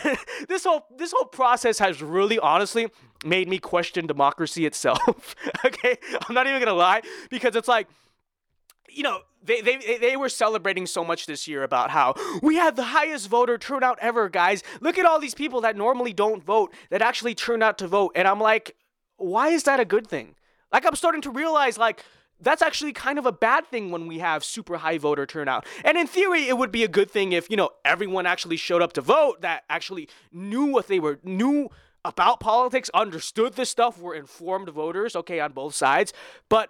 this 0.47 0.63
whole 0.63 0.87
this 0.97 1.11
whole 1.11 1.25
process 1.25 1.79
has 1.79 2.01
really, 2.01 2.39
honestly 2.39 2.87
made 3.25 3.47
me 3.47 3.59
question 3.59 4.07
democracy 4.07 4.65
itself. 4.65 5.35
okay, 5.65 5.97
I'm 6.27 6.33
not 6.33 6.47
even 6.47 6.59
gonna 6.59 6.73
lie 6.73 7.01
because 7.29 7.55
it's 7.55 7.67
like, 7.67 7.87
you 8.89 9.03
know, 9.03 9.19
they, 9.43 9.61
they 9.61 9.97
they 9.99 10.17
were 10.17 10.29
celebrating 10.29 10.85
so 10.85 11.03
much 11.03 11.25
this 11.25 11.47
year 11.47 11.63
about 11.63 11.91
how 11.91 12.15
we 12.41 12.55
had 12.55 12.75
the 12.75 12.83
highest 12.83 13.29
voter 13.29 13.57
turnout 13.57 13.97
ever, 14.01 14.29
guys. 14.29 14.63
Look 14.81 14.97
at 14.97 15.05
all 15.05 15.19
these 15.19 15.35
people 15.35 15.61
that 15.61 15.75
normally 15.75 16.13
don't 16.13 16.43
vote 16.43 16.73
that 16.89 17.01
actually 17.01 17.35
turn 17.35 17.63
out 17.63 17.77
to 17.79 17.87
vote, 17.87 18.11
and 18.15 18.27
I'm 18.27 18.39
like, 18.39 18.75
why 19.17 19.49
is 19.49 19.63
that 19.63 19.79
a 19.79 19.85
good 19.85 20.07
thing? 20.07 20.35
Like 20.71 20.85
I'm 20.85 20.95
starting 20.95 21.21
to 21.21 21.31
realize 21.31 21.77
like 21.77 22.03
that's 22.39 22.61
actually 22.61 22.93
kind 22.93 23.17
of 23.17 23.25
a 23.25 23.31
bad 23.31 23.65
thing 23.67 23.91
when 23.91 24.07
we 24.07 24.19
have 24.19 24.43
super 24.43 24.77
high 24.77 24.97
voter 24.97 25.25
turnout. 25.25 25.65
And 25.83 25.97
in 25.97 26.07
theory, 26.07 26.47
it 26.47 26.57
would 26.57 26.71
be 26.71 26.83
a 26.83 26.87
good 26.87 27.09
thing 27.09 27.31
if, 27.31 27.49
you 27.49 27.57
know, 27.57 27.69
everyone 27.83 28.25
actually 28.25 28.57
showed 28.57 28.81
up 28.81 28.93
to 28.93 29.01
vote 29.01 29.41
that 29.41 29.63
actually 29.69 30.07
knew 30.31 30.65
what 30.65 30.87
they 30.87 30.99
were 30.99 31.19
knew 31.23 31.69
about 32.05 32.39
politics, 32.39 32.89
understood 32.93 33.53
this 33.53 33.69
stuff, 33.69 33.99
were 33.99 34.15
informed 34.15 34.69
voters, 34.69 35.15
okay, 35.15 35.39
on 35.39 35.51
both 35.51 35.75
sides. 35.75 36.13
But 36.49 36.69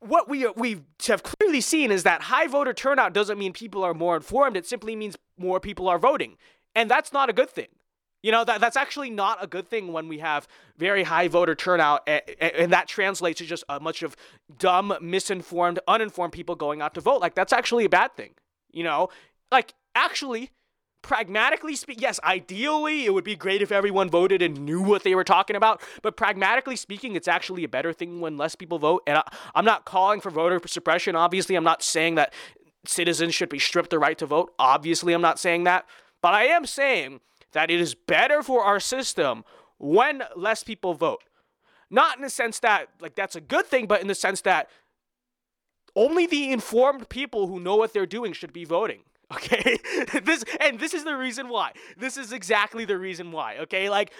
what 0.00 0.28
we 0.28 0.46
uh, 0.46 0.52
we 0.56 0.82
have 1.06 1.22
clearly 1.22 1.60
seen 1.60 1.90
is 1.90 2.02
that 2.04 2.22
high 2.22 2.46
voter 2.46 2.72
turnout 2.72 3.12
doesn't 3.12 3.38
mean 3.38 3.52
people 3.52 3.82
are 3.82 3.94
more 3.94 4.16
informed. 4.16 4.56
It 4.56 4.66
simply 4.66 4.94
means 4.94 5.16
more 5.36 5.60
people 5.60 5.88
are 5.88 5.98
voting, 5.98 6.36
and 6.74 6.90
that's 6.90 7.12
not 7.12 7.28
a 7.28 7.32
good 7.32 7.50
thing. 7.50 7.68
You 8.22 8.32
know 8.32 8.44
that 8.44 8.60
that's 8.60 8.76
actually 8.76 9.10
not 9.10 9.42
a 9.42 9.46
good 9.46 9.68
thing 9.68 9.92
when 9.92 10.08
we 10.08 10.18
have 10.18 10.48
very 10.76 11.04
high 11.04 11.28
voter 11.28 11.54
turnout, 11.54 12.02
and, 12.06 12.22
and 12.40 12.72
that 12.72 12.88
translates 12.88 13.38
to 13.38 13.46
just 13.46 13.64
a 13.68 13.80
bunch 13.80 14.02
of 14.02 14.16
dumb, 14.58 14.96
misinformed, 15.00 15.78
uninformed 15.88 16.32
people 16.32 16.54
going 16.54 16.82
out 16.82 16.94
to 16.94 17.00
vote. 17.00 17.20
Like 17.20 17.34
that's 17.34 17.52
actually 17.52 17.84
a 17.84 17.88
bad 17.88 18.14
thing. 18.14 18.34
You 18.70 18.84
know, 18.84 19.08
like 19.50 19.74
actually 19.94 20.50
pragmatically 21.02 21.74
speaking, 21.76 22.02
yes, 22.02 22.20
ideally 22.24 23.04
it 23.04 23.14
would 23.14 23.24
be 23.24 23.36
great 23.36 23.62
if 23.62 23.72
everyone 23.72 24.10
voted 24.10 24.42
and 24.42 24.64
knew 24.64 24.82
what 24.82 25.04
they 25.04 25.14
were 25.14 25.24
talking 25.24 25.56
about. 25.56 25.80
But 26.02 26.16
pragmatically 26.16 26.76
speaking, 26.76 27.14
it's 27.14 27.28
actually 27.28 27.64
a 27.64 27.68
better 27.68 27.92
thing 27.92 28.20
when 28.20 28.36
less 28.36 28.54
people 28.54 28.78
vote. 28.78 29.02
And 29.06 29.18
I, 29.18 29.22
am 29.54 29.64
not 29.64 29.84
calling 29.84 30.20
for 30.20 30.30
voter 30.30 30.60
suppression. 30.66 31.16
Obviously, 31.16 31.54
I'm 31.54 31.64
not 31.64 31.82
saying 31.82 32.16
that 32.16 32.32
citizens 32.84 33.34
should 33.34 33.48
be 33.48 33.58
stripped 33.58 33.90
the 33.90 33.98
right 33.98 34.18
to 34.18 34.26
vote. 34.26 34.52
Obviously, 34.58 35.12
I'm 35.12 35.22
not 35.22 35.38
saying 35.38 35.64
that. 35.64 35.86
But 36.20 36.34
I 36.34 36.44
am 36.44 36.66
saying 36.66 37.20
that 37.52 37.70
it 37.70 37.80
is 37.80 37.94
better 37.94 38.42
for 38.42 38.62
our 38.64 38.80
system 38.80 39.44
when 39.78 40.22
less 40.36 40.64
people 40.64 40.94
vote. 40.94 41.22
Not 41.90 42.16
in 42.16 42.22
the 42.22 42.30
sense 42.30 42.58
that, 42.60 42.88
like, 43.00 43.14
that's 43.14 43.36
a 43.36 43.40
good 43.40 43.66
thing, 43.66 43.86
but 43.86 44.02
in 44.02 44.08
the 44.08 44.14
sense 44.14 44.42
that 44.42 44.68
only 45.96 46.26
the 46.26 46.52
informed 46.52 47.08
people 47.08 47.46
who 47.46 47.58
know 47.58 47.76
what 47.76 47.92
they're 47.92 48.06
doing 48.06 48.32
should 48.32 48.52
be 48.52 48.64
voting. 48.64 49.00
Okay? 49.32 49.78
this 50.24 50.44
and 50.60 50.78
this 50.78 50.94
is 50.94 51.04
the 51.04 51.16
reason 51.16 51.48
why. 51.48 51.72
This 51.96 52.16
is 52.16 52.32
exactly 52.32 52.84
the 52.84 52.98
reason 52.98 53.32
why. 53.32 53.58
Okay? 53.58 53.90
Like 53.90 54.12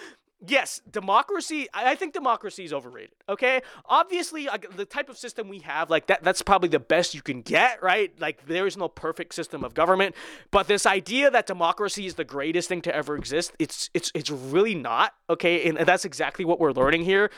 yes, 0.47 0.81
democracy, 0.89 1.67
I 1.73 1.95
think 1.95 2.13
democracy 2.13 2.63
is 2.63 2.71
overrated. 2.71 3.15
Okay? 3.27 3.61
Obviously, 3.85 4.47
the 4.75 4.85
type 4.85 5.09
of 5.09 5.17
system 5.17 5.49
we 5.49 5.59
have, 5.59 5.89
like 5.89 6.07
that 6.07 6.23
that's 6.23 6.41
probably 6.41 6.69
the 6.69 6.79
best 6.79 7.13
you 7.13 7.21
can 7.21 7.41
get, 7.41 7.81
right? 7.83 8.11
Like 8.19 8.45
there 8.47 8.65
is 8.65 8.77
no 8.77 8.87
perfect 8.87 9.33
system 9.33 9.63
of 9.63 9.73
government, 9.73 10.15
but 10.51 10.67
this 10.67 10.85
idea 10.85 11.29
that 11.31 11.47
democracy 11.47 12.05
is 12.05 12.15
the 12.15 12.23
greatest 12.23 12.69
thing 12.69 12.81
to 12.83 12.95
ever 12.95 13.15
exist, 13.15 13.53
it's 13.59 13.89
it's 13.93 14.11
it's 14.13 14.29
really 14.29 14.75
not. 14.75 15.13
Okay? 15.29 15.67
And 15.67 15.77
that's 15.79 16.05
exactly 16.05 16.45
what 16.45 16.59
we're 16.59 16.71
learning 16.71 17.03
here. 17.03 17.29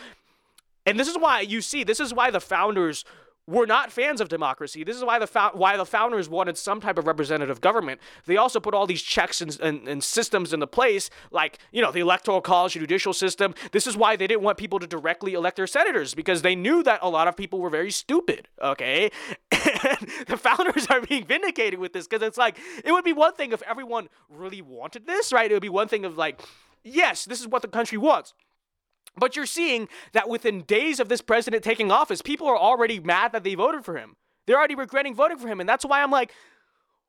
And 0.86 1.00
this 1.00 1.08
is 1.08 1.18
why 1.18 1.42
you 1.42 1.62
see, 1.62 1.84
this 1.84 2.00
is 2.00 2.14
why 2.14 2.32
the 2.32 2.40
founders 2.40 3.06
were 3.52 3.68
not 3.68 3.92
fans 3.92 4.22
of 4.22 4.30
democracy. 4.30 4.84
This 4.84 4.98
is 4.98 5.04
why 5.04 5.20
the 5.20 5.52
why 5.54 5.78
the 5.78 5.86
founders 5.86 6.30
wanted 6.30 6.58
some 6.58 6.80
type 6.80 6.98
of 6.98 7.06
representative 7.06 7.62
government. 7.62 8.00
They 8.26 8.38
also 8.38 8.60
put 8.60 8.74
all 8.74 8.88
these 8.88 9.02
checks 9.02 9.42
and, 9.42 9.60
and, 9.60 9.88
and, 9.88 10.04
systems 10.04 10.54
into 10.54 10.68
place, 10.68 11.10
like 11.32 11.60
you 11.72 11.82
know 11.82 11.92
the 11.92 12.00
electoral 12.00 12.42
college, 12.42 12.74
judicial 12.74 13.14
system. 13.14 13.54
This 13.72 13.86
is 13.88 13.98
why 13.98 14.16
they 14.16 14.28
didn't 14.28 14.42
want 14.42 14.58
people 14.58 14.80
to 14.80 14.88
directly 14.88 15.34
elect 15.34 15.58
their 15.58 15.68
senators 15.68 16.14
because 16.14 16.42
they 16.42 16.56
knew 16.56 16.82
that 16.84 17.00
a 17.02 17.10
lot 17.10 17.28
of 17.28 17.36
people 17.36 17.60
were 17.60 17.70
very 17.70 17.92
stupid. 17.92 18.48
Okay, 18.62 19.12
and 19.52 20.10
the 20.28 20.38
founders 20.38 20.88
are 20.88 21.02
being 21.02 21.26
vindicated 21.26 21.80
with 21.80 21.94
this 21.94 22.08
because 22.08 22.26
it's 22.26 22.38
like 22.38 22.58
it 22.84 22.92
would 22.92 23.06
be 23.06 23.14
one 23.14 23.34
thing 23.34 23.52
if 23.52 23.62
everyone 23.64 24.10
really 24.30 24.62
wanted 24.62 25.06
this, 25.06 25.34
right? 25.34 25.52
It 25.52 25.54
would 25.54 25.62
be 25.62 25.70
one 25.70 25.88
thing 25.88 26.06
of 26.06 26.18
like, 26.18 26.42
yes, 26.84 27.26
this 27.26 27.42
is 27.42 27.48
what 27.48 27.62
the 27.62 27.68
country 27.68 27.98
wants. 27.98 28.34
But 29.18 29.36
you're 29.36 29.46
seeing 29.46 29.88
that 30.14 30.30
within 30.30 30.64
days 30.64 31.00
of 31.00 31.10
this 31.10 31.22
president 31.22 31.64
taking 31.64 31.92
office, 31.92 32.22
people 32.22 32.48
are 32.48 32.58
already 32.58 33.00
mad 33.00 33.34
that 33.34 33.44
they 33.44 33.56
voted 33.56 33.84
for 33.84 33.98
him. 33.98 34.16
They're 34.46 34.58
already 34.58 34.76
regretting 34.76 35.16
voting 35.16 35.38
for 35.38 35.48
him. 35.48 35.60
And 35.60 35.68
that's 35.68 35.86
why 35.86 36.02
I'm 36.02 36.12
like, 36.12 36.34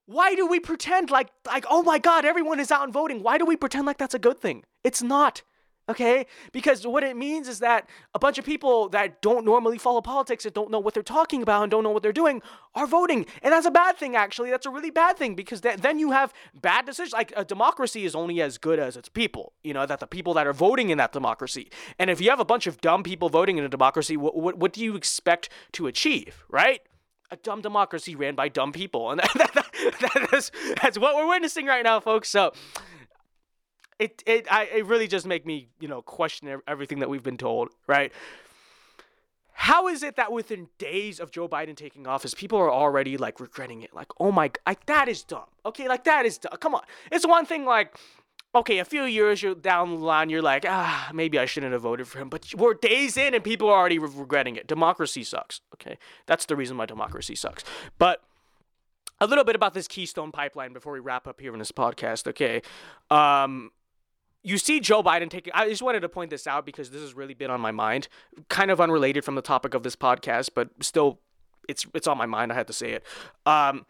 why 0.06 0.34
do 0.34 0.46
we 0.46 0.60
pretend 0.60 1.10
like 1.10 1.30
like 1.46 1.64
oh 1.70 1.82
my 1.82 1.98
god, 1.98 2.24
everyone 2.24 2.60
is 2.60 2.70
out 2.70 2.84
and 2.84 2.92
voting? 2.92 3.22
Why 3.22 3.38
do 3.38 3.46
we 3.46 3.56
pretend 3.56 3.86
like 3.86 3.98
that's 3.98 4.14
a 4.14 4.18
good 4.18 4.40
thing? 4.40 4.64
It's 4.84 5.02
not. 5.02 5.42
Okay? 5.88 6.26
Because 6.52 6.86
what 6.86 7.02
it 7.02 7.16
means 7.16 7.48
is 7.48 7.58
that 7.60 7.88
a 8.14 8.18
bunch 8.18 8.38
of 8.38 8.44
people 8.44 8.88
that 8.90 9.20
don't 9.20 9.44
normally 9.44 9.78
follow 9.78 10.00
politics 10.00 10.44
and 10.44 10.54
don't 10.54 10.70
know 10.70 10.78
what 10.78 10.94
they're 10.94 11.02
talking 11.02 11.42
about 11.42 11.62
and 11.62 11.70
don't 11.70 11.82
know 11.82 11.90
what 11.90 12.02
they're 12.02 12.12
doing 12.12 12.42
are 12.74 12.86
voting. 12.86 13.26
And 13.42 13.52
that's 13.52 13.66
a 13.66 13.70
bad 13.70 13.96
thing, 13.96 14.16
actually. 14.16 14.50
That's 14.50 14.66
a 14.66 14.70
really 14.70 14.90
bad 14.90 15.16
thing 15.16 15.34
because 15.34 15.60
th- 15.60 15.78
then 15.78 15.98
you 15.98 16.12
have 16.12 16.32
bad 16.60 16.86
decisions. 16.86 17.12
Like 17.12 17.32
a 17.36 17.44
democracy 17.44 18.04
is 18.04 18.14
only 18.14 18.40
as 18.40 18.58
good 18.58 18.78
as 18.78 18.96
its 18.96 19.08
people, 19.08 19.52
you 19.62 19.74
know, 19.74 19.86
that 19.86 20.00
the 20.00 20.06
people 20.06 20.34
that 20.34 20.46
are 20.46 20.52
voting 20.52 20.90
in 20.90 20.98
that 20.98 21.12
democracy. 21.12 21.70
And 21.98 22.10
if 22.10 22.20
you 22.20 22.30
have 22.30 22.40
a 22.40 22.44
bunch 22.44 22.66
of 22.66 22.80
dumb 22.80 23.02
people 23.02 23.28
voting 23.28 23.58
in 23.58 23.64
a 23.64 23.68
democracy, 23.68 24.16
what, 24.16 24.36
what, 24.36 24.56
what 24.56 24.72
do 24.72 24.82
you 24.82 24.96
expect 24.96 25.48
to 25.72 25.86
achieve, 25.86 26.44
right? 26.48 26.80
A 27.30 27.36
dumb 27.36 27.62
democracy 27.62 28.14
ran 28.14 28.34
by 28.34 28.48
dumb 28.48 28.72
people. 28.72 29.10
And 29.10 29.20
that, 29.34 29.52
that, 29.54 29.66
that, 30.00 30.28
that's, 30.30 30.50
that's 30.80 30.98
what 30.98 31.16
we're 31.16 31.28
witnessing 31.28 31.66
right 31.66 31.82
now, 31.82 31.98
folks. 31.98 32.28
So, 32.28 32.52
it 33.98 34.22
it 34.26 34.50
I 34.50 34.64
it 34.64 34.86
really 34.86 35.08
just 35.08 35.26
make 35.26 35.46
me 35.46 35.68
you 35.80 35.88
know 35.88 36.02
question 36.02 36.60
everything 36.66 37.00
that 37.00 37.08
we've 37.08 37.22
been 37.22 37.36
told, 37.38 37.70
right? 37.86 38.12
How 39.54 39.86
is 39.86 40.02
it 40.02 40.16
that 40.16 40.32
within 40.32 40.68
days 40.78 41.20
of 41.20 41.30
Joe 41.30 41.48
Biden 41.48 41.76
taking 41.76 42.06
office, 42.06 42.34
people 42.34 42.58
are 42.58 42.70
already 42.70 43.16
like 43.16 43.38
regretting 43.38 43.82
it? 43.82 43.94
Like, 43.94 44.08
oh 44.18 44.32
my, 44.32 44.50
like 44.66 44.86
that 44.86 45.08
is 45.08 45.22
dumb. 45.22 45.44
Okay, 45.64 45.88
like 45.88 46.04
that 46.04 46.26
is 46.26 46.38
dumb. 46.38 46.56
Come 46.58 46.74
on, 46.74 46.82
it's 47.10 47.26
one 47.26 47.46
thing 47.46 47.64
like. 47.64 47.96
Okay, 48.54 48.80
a 48.80 48.84
few 48.84 49.04
years 49.04 49.42
you're 49.42 49.54
down 49.54 49.88
the 49.88 50.04
line, 50.04 50.28
you're 50.28 50.42
like, 50.42 50.66
ah, 50.68 51.10
maybe 51.14 51.38
I 51.38 51.46
shouldn't 51.46 51.72
have 51.72 51.80
voted 51.80 52.06
for 52.06 52.18
him. 52.18 52.28
But 52.28 52.52
we're 52.54 52.74
days 52.74 53.16
in, 53.16 53.32
and 53.32 53.42
people 53.42 53.66
are 53.70 53.78
already 53.78 53.98
re- 53.98 54.10
regretting 54.14 54.56
it. 54.56 54.66
Democracy 54.66 55.24
sucks. 55.24 55.62
Okay, 55.74 55.96
that's 56.26 56.44
the 56.44 56.54
reason 56.54 56.76
why 56.76 56.84
democracy 56.84 57.34
sucks. 57.34 57.64
But 57.96 58.20
a 59.22 59.26
little 59.26 59.44
bit 59.44 59.54
about 59.56 59.72
this 59.72 59.88
Keystone 59.88 60.32
Pipeline 60.32 60.74
before 60.74 60.92
we 60.92 61.00
wrap 61.00 61.26
up 61.26 61.40
here 61.40 61.54
in 61.54 61.60
this 61.60 61.72
podcast. 61.72 62.26
Okay, 62.26 62.60
um, 63.10 63.70
you 64.42 64.58
see 64.58 64.80
Joe 64.80 65.02
Biden 65.02 65.30
taking. 65.30 65.52
I 65.54 65.68
just 65.68 65.82
wanted 65.82 66.00
to 66.00 66.08
point 66.08 66.30
this 66.30 66.46
out 66.46 66.66
because 66.66 66.90
this 66.90 67.00
has 67.00 67.14
really 67.14 67.34
been 67.34 67.50
on 67.50 67.60
my 67.60 67.70
mind, 67.70 68.08
kind 68.48 68.70
of 68.70 68.80
unrelated 68.80 69.24
from 69.24 69.34
the 69.34 69.42
topic 69.42 69.74
of 69.74 69.82
this 69.82 69.96
podcast, 69.96 70.50
but 70.54 70.70
still, 70.80 71.20
it's 71.68 71.86
it's 71.94 72.06
on 72.06 72.18
my 72.18 72.26
mind. 72.26 72.52
I 72.52 72.54
had 72.54 72.66
to 72.66 72.72
say 72.72 72.92
it. 72.92 73.04
Um, 73.46 73.86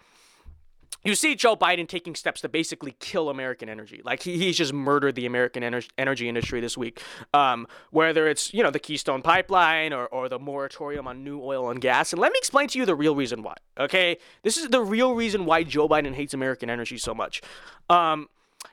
you 1.04 1.14
see 1.14 1.34
Joe 1.34 1.56
Biden 1.56 1.88
taking 1.88 2.14
steps 2.14 2.42
to 2.42 2.48
basically 2.48 2.94
kill 3.00 3.28
American 3.28 3.68
energy. 3.68 4.00
Like 4.04 4.22
he, 4.22 4.38
he's 4.38 4.56
just 4.56 4.72
murdered 4.72 5.16
the 5.16 5.26
American 5.26 5.62
ener- 5.62 5.88
energy 5.98 6.28
industry 6.28 6.60
this 6.60 6.78
week. 6.78 7.02
Um, 7.34 7.66
whether 7.90 8.28
it's 8.28 8.54
you 8.54 8.62
know 8.62 8.70
the 8.70 8.78
Keystone 8.78 9.22
Pipeline 9.22 9.92
or 9.92 10.06
or 10.06 10.28
the 10.28 10.38
moratorium 10.38 11.08
on 11.08 11.24
new 11.24 11.40
oil 11.40 11.70
and 11.70 11.80
gas. 11.80 12.12
And 12.12 12.20
let 12.20 12.32
me 12.32 12.38
explain 12.38 12.68
to 12.68 12.78
you 12.78 12.86
the 12.86 12.94
real 12.94 13.16
reason 13.16 13.42
why. 13.42 13.54
Okay, 13.78 14.18
this 14.42 14.56
is 14.56 14.68
the 14.68 14.82
real 14.82 15.14
reason 15.14 15.44
why 15.44 15.62
Joe 15.62 15.88
Biden 15.88 16.14
hates 16.14 16.34
American 16.34 16.70
energy 16.70 16.98
so 16.98 17.14
much. 17.14 17.42
Um, 17.88 18.28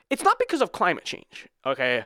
it's 0.08 0.22
not 0.22 0.38
because 0.38 0.60
of 0.60 0.72
climate 0.72 1.04
change, 1.04 1.48
okay? 1.64 2.04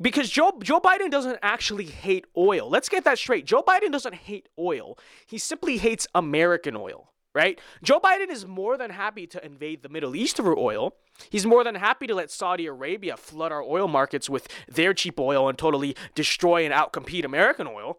Because 0.00 0.30
Joe 0.30 0.58
Joe 0.62 0.80
Biden 0.80 1.10
doesn't 1.10 1.38
actually 1.42 1.84
hate 1.84 2.26
oil. 2.36 2.68
Let's 2.70 2.88
get 2.88 3.04
that 3.04 3.18
straight. 3.18 3.44
Joe 3.44 3.62
Biden 3.62 3.92
doesn't 3.92 4.14
hate 4.14 4.48
oil. 4.58 4.98
He 5.26 5.36
simply 5.36 5.76
hates 5.76 6.06
American 6.14 6.74
oil, 6.74 7.10
right? 7.34 7.60
Joe 7.82 8.00
Biden 8.00 8.30
is 8.30 8.46
more 8.46 8.78
than 8.78 8.90
happy 8.90 9.26
to 9.26 9.44
invade 9.44 9.82
the 9.82 9.90
Middle 9.90 10.16
East 10.16 10.36
for 10.36 10.56
oil. 10.58 10.94
He's 11.28 11.44
more 11.44 11.64
than 11.64 11.74
happy 11.74 12.06
to 12.06 12.14
let 12.14 12.30
Saudi 12.30 12.66
Arabia 12.66 13.16
flood 13.16 13.52
our 13.52 13.62
oil 13.62 13.88
markets 13.88 14.30
with 14.30 14.48
their 14.68 14.94
cheap 14.94 15.20
oil 15.20 15.48
and 15.48 15.58
totally 15.58 15.94
destroy 16.14 16.64
and 16.64 16.72
outcompete 16.72 17.24
American 17.24 17.66
oil. 17.66 17.98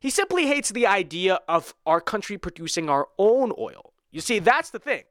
He 0.00 0.10
simply 0.10 0.46
hates 0.46 0.70
the 0.70 0.86
idea 0.86 1.40
of 1.48 1.74
our 1.84 2.00
country 2.00 2.38
producing 2.38 2.88
our 2.88 3.08
own 3.18 3.52
oil. 3.58 3.92
You 4.10 4.20
see, 4.20 4.38
that's 4.38 4.70
the 4.70 4.78
thing. 4.78 5.02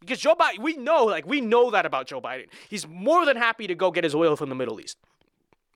Because 0.00 0.18
Joe 0.20 0.34
Biden, 0.34 0.58
we 0.58 0.76
know, 0.76 1.04
like, 1.04 1.26
we 1.26 1.40
know 1.40 1.70
that 1.70 1.86
about 1.86 2.06
Joe 2.06 2.20
Biden. 2.20 2.46
He's 2.68 2.86
more 2.86 3.24
than 3.24 3.36
happy 3.36 3.66
to 3.66 3.74
go 3.74 3.90
get 3.90 4.04
his 4.04 4.14
oil 4.14 4.36
from 4.36 4.48
the 4.48 4.54
Middle 4.54 4.80
East. 4.80 4.98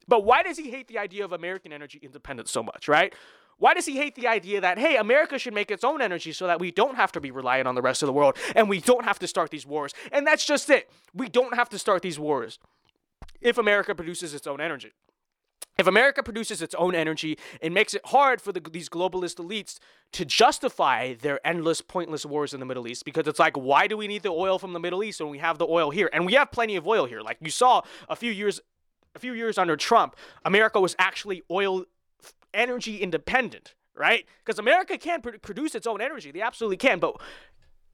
But 0.07 0.25
why 0.25 0.43
does 0.43 0.59
he 0.59 0.71
hate 0.71 0.89
the 0.89 0.99
idea 0.99 1.25
of 1.25 1.33
American 1.33 1.73
energy 1.73 1.99
independence 2.03 2.51
so 2.51 2.63
much, 2.63 2.89
right? 2.89 3.15
Why 3.59 3.75
does 3.75 3.85
he 3.85 3.97
hate 3.97 4.15
the 4.15 4.27
idea 4.27 4.61
that, 4.63 4.79
hey, 4.79 4.97
America 4.97 5.39
should 5.39 5.53
make 5.53 5.71
its 5.71 5.85
own 5.85 6.01
energy 6.01 6.33
so 6.33 6.47
that 6.47 6.59
we 6.59 6.71
don't 6.71 6.97
have 6.97 7.13
to 7.13 7.21
be 7.21 7.31
reliant 7.31 7.69
on 7.69 7.75
the 7.75 7.83
rest 7.83 8.03
of 8.03 8.07
the 8.07 8.13
world 8.13 8.37
and 8.57 8.69
we 8.69 8.81
don't 8.81 9.05
have 9.05 9.19
to 9.19 9.29
start 9.29 9.51
these 9.51 9.67
wars? 9.67 9.93
And 10.11 10.27
that's 10.27 10.45
just 10.45 10.71
it. 10.71 10.91
We 11.15 11.29
don't 11.29 11.55
have 11.55 11.69
to 11.69 11.79
start 11.79 12.03
these 12.03 12.19
wars 12.19 12.59
if 13.41 13.59
America 13.59 13.95
produces 13.95 14.33
its 14.35 14.47
own 14.47 14.61
energy. 14.61 14.93
If 15.79 15.87
America 15.87 16.23
produces 16.23 16.61
its 16.61 16.75
own 16.75 16.95
energy, 16.95 17.39
it 17.61 17.73
makes 17.73 17.95
it 17.95 18.03
hard 18.07 18.43
for 18.43 18.53
the, 18.53 18.61
these 18.61 18.89
globalist 18.89 19.37
elites 19.37 19.79
to 20.13 20.25
justify 20.25 21.15
their 21.15 21.45
endless, 21.47 21.81
pointless 21.81 22.27
wars 22.27 22.53
in 22.53 22.61
the 22.61 22.67
Middle 22.67 22.87
East 22.87 23.05
because 23.05 23.27
it's 23.27 23.39
like, 23.39 23.57
why 23.57 23.87
do 23.87 23.97
we 23.97 24.07
need 24.07 24.23
the 24.23 24.29
oil 24.31 24.59
from 24.59 24.75
the 24.75 24.81
Middle 24.81 25.03
East 25.03 25.21
when 25.21 25.31
we 25.31 25.39
have 25.39 25.57
the 25.59 25.67
oil 25.67 25.91
here? 25.91 26.11
And 26.13 26.27
we 26.27 26.35
have 26.35 26.51
plenty 26.51 26.77
of 26.77 26.87
oil 26.87 27.07
here. 27.07 27.23
Like 27.23 27.39
you 27.41 27.51
saw 27.51 27.83
a 28.09 28.17
few 28.17 28.31
years, 28.31 28.61
a 29.15 29.19
few 29.19 29.33
years 29.33 29.57
under 29.57 29.77
Trump, 29.77 30.17
America 30.45 30.81
was 30.81 30.95
actually 30.99 31.43
oil 31.51 31.85
energy 32.53 32.99
independent, 32.99 33.75
right? 33.95 34.27
Because 34.45 34.59
America 34.59 34.99
can 34.99 35.23
pr- 35.23 35.39
produce 35.41 35.75
its 35.75 35.87
own 35.87 36.01
energy, 36.01 36.31
they 36.31 36.43
absolutely 36.43 36.77
can, 36.77 36.99
but 36.99 37.21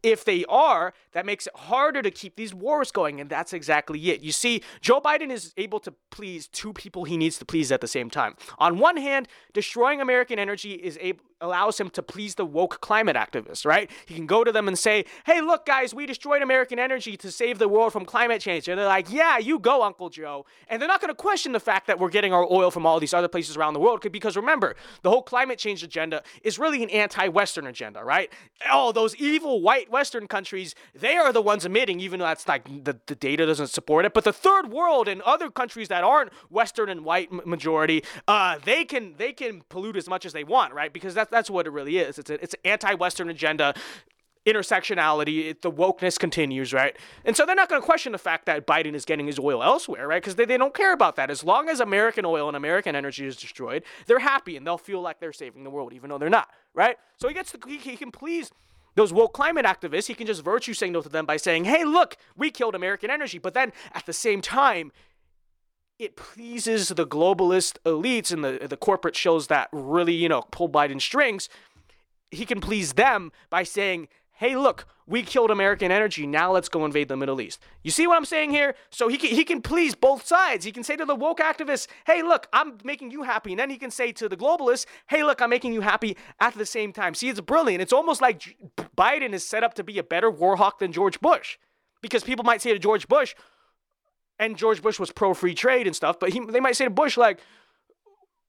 if 0.03 0.25
they 0.25 0.45
are, 0.49 0.93
that 1.13 1.27
makes 1.27 1.47
it 1.47 1.57
harder 1.57 2.03
to 2.03 2.11
keep 2.11 2.37
these 2.37 2.55
wars 2.55 2.91
going. 2.91 3.21
And 3.21 3.29
that's 3.29 3.53
exactly 3.53 3.99
it. 4.11 4.21
You 4.21 4.33
see, 4.33 4.63
Joe 4.81 5.01
Biden 5.01 5.31
is 5.31 5.53
able 5.57 5.81
to 5.81 5.95
please 6.11 6.49
two 6.49 6.73
people 6.73 7.05
he 7.05 7.17
needs 7.17 7.39
to 7.39 7.45
please 7.45 7.73
at 7.73 7.81
the 7.81 7.89
same 7.89 8.11
time. 8.11 8.37
On 8.59 8.79
one 8.79 8.97
hand, 8.97 9.29
destroying 9.53 10.01
American 10.01 10.39
energy 10.39 10.73
is 10.73 10.99
able 11.01 11.21
allows 11.41 11.79
him 11.79 11.91
to 11.91 12.03
please 12.03 12.35
the 12.35 12.47
woke 12.47 12.81
climate 12.81 13.17
activists, 13.17 13.67
right? 13.67 13.91
He 14.07 14.15
can 14.15 14.27
go 14.27 14.43
to 14.43 14.53
them 14.53 14.69
and 14.69 14.79
say, 14.79 15.05
hey, 15.27 15.41
look, 15.41 15.67
guys, 15.67 15.95
we 15.95 16.07
destroyed 16.07 16.43
American 16.43 16.79
energy 16.79 17.17
to 17.19 17.31
save 17.31 17.59
the 17.59 17.69
world 17.69 17.93
from 17.93 18.05
climate 18.05 18.41
change. 18.41 18.69
And 18.69 18.79
they're 18.79 18.87
like, 18.87 19.13
yeah, 19.13 19.39
you 19.39 19.59
go, 19.59 19.83
Uncle 19.83 20.09
Joe. 20.09 20.47
And 20.69 20.81
they're 20.81 20.89
not 20.89 21.01
going 21.01 21.11
to 21.11 21.15
question 21.15 21.53
the 21.53 21.61
fact 21.61 21.87
that 21.89 21.99
we're 21.99 22.09
getting 22.09 22.33
our 22.33 22.47
oil 22.51 22.71
from 22.71 22.87
all 22.87 22.99
these 22.99 23.13
other 23.15 23.29
places 23.29 23.57
around 23.57 23.75
the 23.75 23.81
world 23.81 24.01
because 24.11 24.37
remember, 24.37 24.77
the 25.03 25.11
whole 25.11 25.23
climate 25.23 25.59
change 25.59 25.83
agenda 25.83 26.23
is 26.43 26.59
really 26.59 26.83
an 26.83 26.91
anti 26.91 27.29
Western 27.29 27.67
agenda, 27.67 28.03
right? 28.03 28.33
Oh, 28.71 28.93
those 28.93 29.15
evil 29.17 29.61
white 29.61 29.91
Western 29.91 30.27
countries, 30.27 30.75
they 30.95 31.17
are 31.17 31.33
the 31.33 31.43
ones 31.43 31.65
emitting, 31.65 32.01
even 32.01 32.21
though 32.21 32.27
that's 32.27 32.49
like 32.49 32.85
the, 32.85 32.99
the 33.07 33.15
data 33.15 33.47
doesn't 33.47 33.69
support 33.69 34.05
it. 34.05 34.15
But 34.15 34.25
the 34.25 34.33
third 34.33 34.71
world 34.71 35.09
and 35.09 35.21
other 35.23 35.51
countries 35.51 35.89
that 35.89 36.05
aren't 36.05 36.33
Western 36.51 36.89
and 36.89 37.05
white 37.05 37.31
majority, 37.47 38.05
uh, 38.29 38.59
they 38.65 38.85
can 38.85 39.15
they 39.19 39.33
can 39.33 39.63
pollute 39.69 39.97
as 39.97 40.09
much 40.09 40.25
as 40.25 40.33
they 40.33 40.45
want, 40.45 40.73
right? 40.73 40.93
Because 40.93 41.15
that's 41.15 41.26
that's 41.31 41.51
what 41.51 41.67
it 41.67 41.71
really 41.71 41.99
is. 41.99 42.19
It's 42.19 42.31
a, 42.31 42.43
it's 42.43 42.55
an 42.55 42.61
anti-Western 42.65 43.29
agenda 43.31 43.75
intersectionality, 44.47 45.47
it, 45.47 45.63
the 45.63 45.71
wokeness 45.71 46.19
continues, 46.19 46.73
right? 46.73 46.97
And 47.25 47.37
so 47.37 47.45
they're 47.45 47.57
not 47.57 47.69
going 47.69 47.83
to 47.83 47.85
question 47.85 48.13
the 48.13 48.19
fact 48.19 48.47
that 48.47 48.67
Biden 48.67 48.95
is 48.95 49.05
getting 49.05 49.27
his 49.27 49.39
oil 49.41 49.63
elsewhere, 49.63 50.07
right? 50.07 50.23
Because 50.23 50.37
they, 50.37 50.45
they 50.45 50.57
don't 50.57 50.73
care 50.73 50.93
about 50.93 51.17
that. 51.17 51.31
As 51.31 51.43
long 51.43 51.69
as 51.69 51.81
American 51.81 52.25
oil 52.25 52.47
and 52.47 52.57
American 52.57 52.95
energy 52.95 53.27
is 53.27 53.37
destroyed, 53.37 53.83
they're 54.07 54.21
happy 54.21 54.57
and 54.57 54.65
they'll 54.65 54.79
feel 54.79 55.01
like 55.01 55.19
they're 55.19 55.33
saving 55.33 55.65
the 55.65 55.71
world, 55.71 55.93
even 55.93 56.09
though 56.09 56.19
they're 56.19 56.31
not, 56.31 56.49
right? 56.75 56.97
So 57.17 57.27
he 57.27 57.35
gets 57.35 57.51
to, 57.53 57.59
he, 57.67 57.79
he 57.79 57.97
can 57.97 58.13
please 58.13 58.53
those 58.95 59.13
woke 59.13 59.33
climate 59.33 59.67
activists. 59.67 60.07
He 60.07 60.15
can 60.15 60.29
just 60.29 60.45
virtue 60.45 60.75
signal 60.75 61.03
to 61.03 61.09
them 61.09 61.27
by 61.27 61.37
saying, 61.37 61.65
hey, 61.65 61.85
look, 61.85 62.17
we 62.37 62.51
killed 62.51 62.77
American 62.77 63.11
energy. 63.11 63.39
But 63.39 63.53
then 63.53 63.73
at 63.95 64.07
the 64.07 64.13
same 64.13 64.41
time, 64.41 64.93
it 65.99 66.17
pleases 66.17 66.89
the 66.89 67.07
globalist 67.07 67.79
elites 67.85 68.33
and 68.33 68.45
the 68.45 68.67
the 68.69 68.77
corporate 68.77 69.17
shows 69.17 69.47
that 69.49 69.69
really 69.73 70.15
you 70.15 70.29
know 70.29 70.43
pull 70.51 70.69
Biden 70.69 71.01
strings. 71.01 71.49
He 72.31 72.45
can 72.45 72.61
please 72.61 72.95
them 72.95 73.33
by 73.51 73.63
saying, 73.63 74.09
"Hey, 74.33 74.57
look, 74.57 74.87
we 75.07 75.23
killed 75.23 75.51
American 75.51 75.91
energy. 75.91 76.27
Now 76.27 76.53
let's 76.53 76.69
go 76.69 76.85
invade 76.85 77.09
the 77.09 77.17
Middle 77.17 77.41
East." 77.41 77.61
You 77.83 77.91
see 77.91 78.07
what 78.07 78.17
I'm 78.17 78.25
saying 78.25 78.51
here? 78.51 78.75
So 78.91 79.09
he 79.09 79.17
can, 79.17 79.31
he 79.31 79.45
can 79.45 79.63
please 79.63 79.95
both 79.95 80.27
sides. 80.27 80.65
He 80.65 80.73
can 80.73 80.83
say 80.83 80.97
to 80.97 81.05
the 81.05 81.15
woke 81.15 81.39
activists, 81.39 81.87
"Hey, 82.05 82.23
look, 82.23 82.49
I'm 82.53 82.79
making 82.85 83.11
you 83.11 83.23
happy," 83.23 83.53
and 83.53 83.61
then 83.61 83.71
he 83.71 83.79
can 83.79 83.91
say 83.91 84.13
to 84.13 84.29
the 84.29 84.37
globalists, 84.37 84.87
"Hey, 85.09 85.23
look, 85.25 85.41
I'm 85.41 85.51
making 85.51 85.73
you 85.73 85.81
happy." 85.81 86.17
At 86.41 86.55
the 86.55 86.67
same 86.67 86.93
time, 86.93 87.15
see, 87.15 87.29
it's 87.29 87.41
brilliant. 87.41 87.81
It's 87.81 87.93
almost 87.93 88.21
like 88.21 88.57
Biden 88.97 89.33
is 89.33 89.47
set 89.47 89.65
up 89.65 89.75
to 89.75 89.85
be 89.85 89.99
a 89.99 90.03
better 90.03 90.31
war 90.31 90.57
hawk 90.57 90.79
than 90.81 90.93
George 90.93 91.21
Bush, 91.21 91.57
because 92.03 92.23
people 92.23 92.45
might 92.45 92.61
say 92.61 92.73
to 92.73 92.79
George 92.79 93.09
Bush, 93.09 93.35
and 94.39 94.57
George 94.57 94.83
Bush 94.83 94.99
was 94.99 95.11
pro 95.11 95.35
free 95.35 95.55
trade 95.55 95.87
and 95.87 95.95
stuff, 95.95 96.19
but 96.19 96.31
he, 96.31 96.41
they 96.41 96.61
might 96.61 96.77
say 96.77 96.85
to 96.85 96.91
Bush 96.91 97.17
like, 97.17 97.41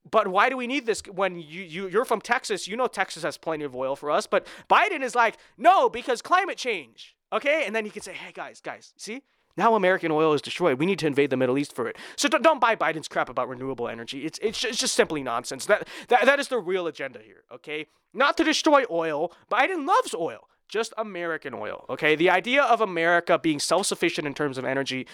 but 0.10 0.28
why 0.28 0.50
do 0.50 0.58
we 0.58 0.68
need 0.68 0.86
this 0.86 1.02
when 1.12 1.38
you, 1.38 1.64
you 1.64 1.88
you're 1.90 2.06
from 2.06 2.22
Texas? 2.22 2.68
You 2.68 2.78
know 2.78 2.88
Texas 2.88 3.24
has 3.24 3.38
plenty 3.38 3.66
of 3.66 3.76
oil 3.76 3.96
for 3.96 4.10
us. 4.10 4.28
But 4.28 4.48
Biden 4.70 5.02
is 5.02 5.16
like, 5.16 5.38
no, 5.58 5.90
because 5.90 6.22
climate 6.22 6.58
change. 6.58 7.16
Okay, 7.34 7.66
and 7.66 7.76
then 7.76 7.84
he 7.84 7.92
can 7.92 8.02
say, 8.02 8.14
hey 8.14 8.32
guys, 8.34 8.62
guys, 8.62 8.94
see. 8.96 9.22
Now 9.58 9.76
American 9.76 10.12
oil 10.12 10.34
is 10.34 10.42
destroyed. 10.42 10.80
We 10.80 10.86
need 10.86 11.00
to 11.00 11.08
invade 11.08 11.30
the 11.30 11.36
Middle 11.36 11.58
East 11.58 11.74
for 11.74 11.88
it. 11.88 11.98
So 12.16 12.30
don't, 12.30 12.44
don't 12.44 12.62
buy 12.62 12.76
Biden's 12.76 13.08
crap 13.08 13.28
about 13.28 13.50
renewable 13.50 13.90
energy. 13.90 14.24
It's, 14.24 14.40
it's, 14.42 14.64
it's 14.64 14.78
just 14.78 14.94
simply 14.94 15.24
nonsense. 15.24 15.66
That, 15.66 15.88
that, 16.10 16.26
that 16.26 16.40
is 16.40 16.48
the 16.48 16.60
real 16.60 16.86
agenda 16.86 17.20
here, 17.20 17.44
okay? 17.52 17.88
Not 18.14 18.38
to 18.38 18.44
destroy 18.44 18.84
oil. 18.90 19.34
Biden 19.52 19.88
loves 19.88 20.14
oil 20.14 20.48
just 20.68 20.94
American 20.98 21.54
oil. 21.54 21.86
Okay, 21.90 22.16
the 22.16 22.30
idea 22.30 22.64
of 22.64 22.82
America 22.82 23.40
being 23.40 23.60
self-sufficient 23.60 24.28
in 24.28 24.34
terms 24.34 24.58
of 24.58 24.66
energy 24.66 25.08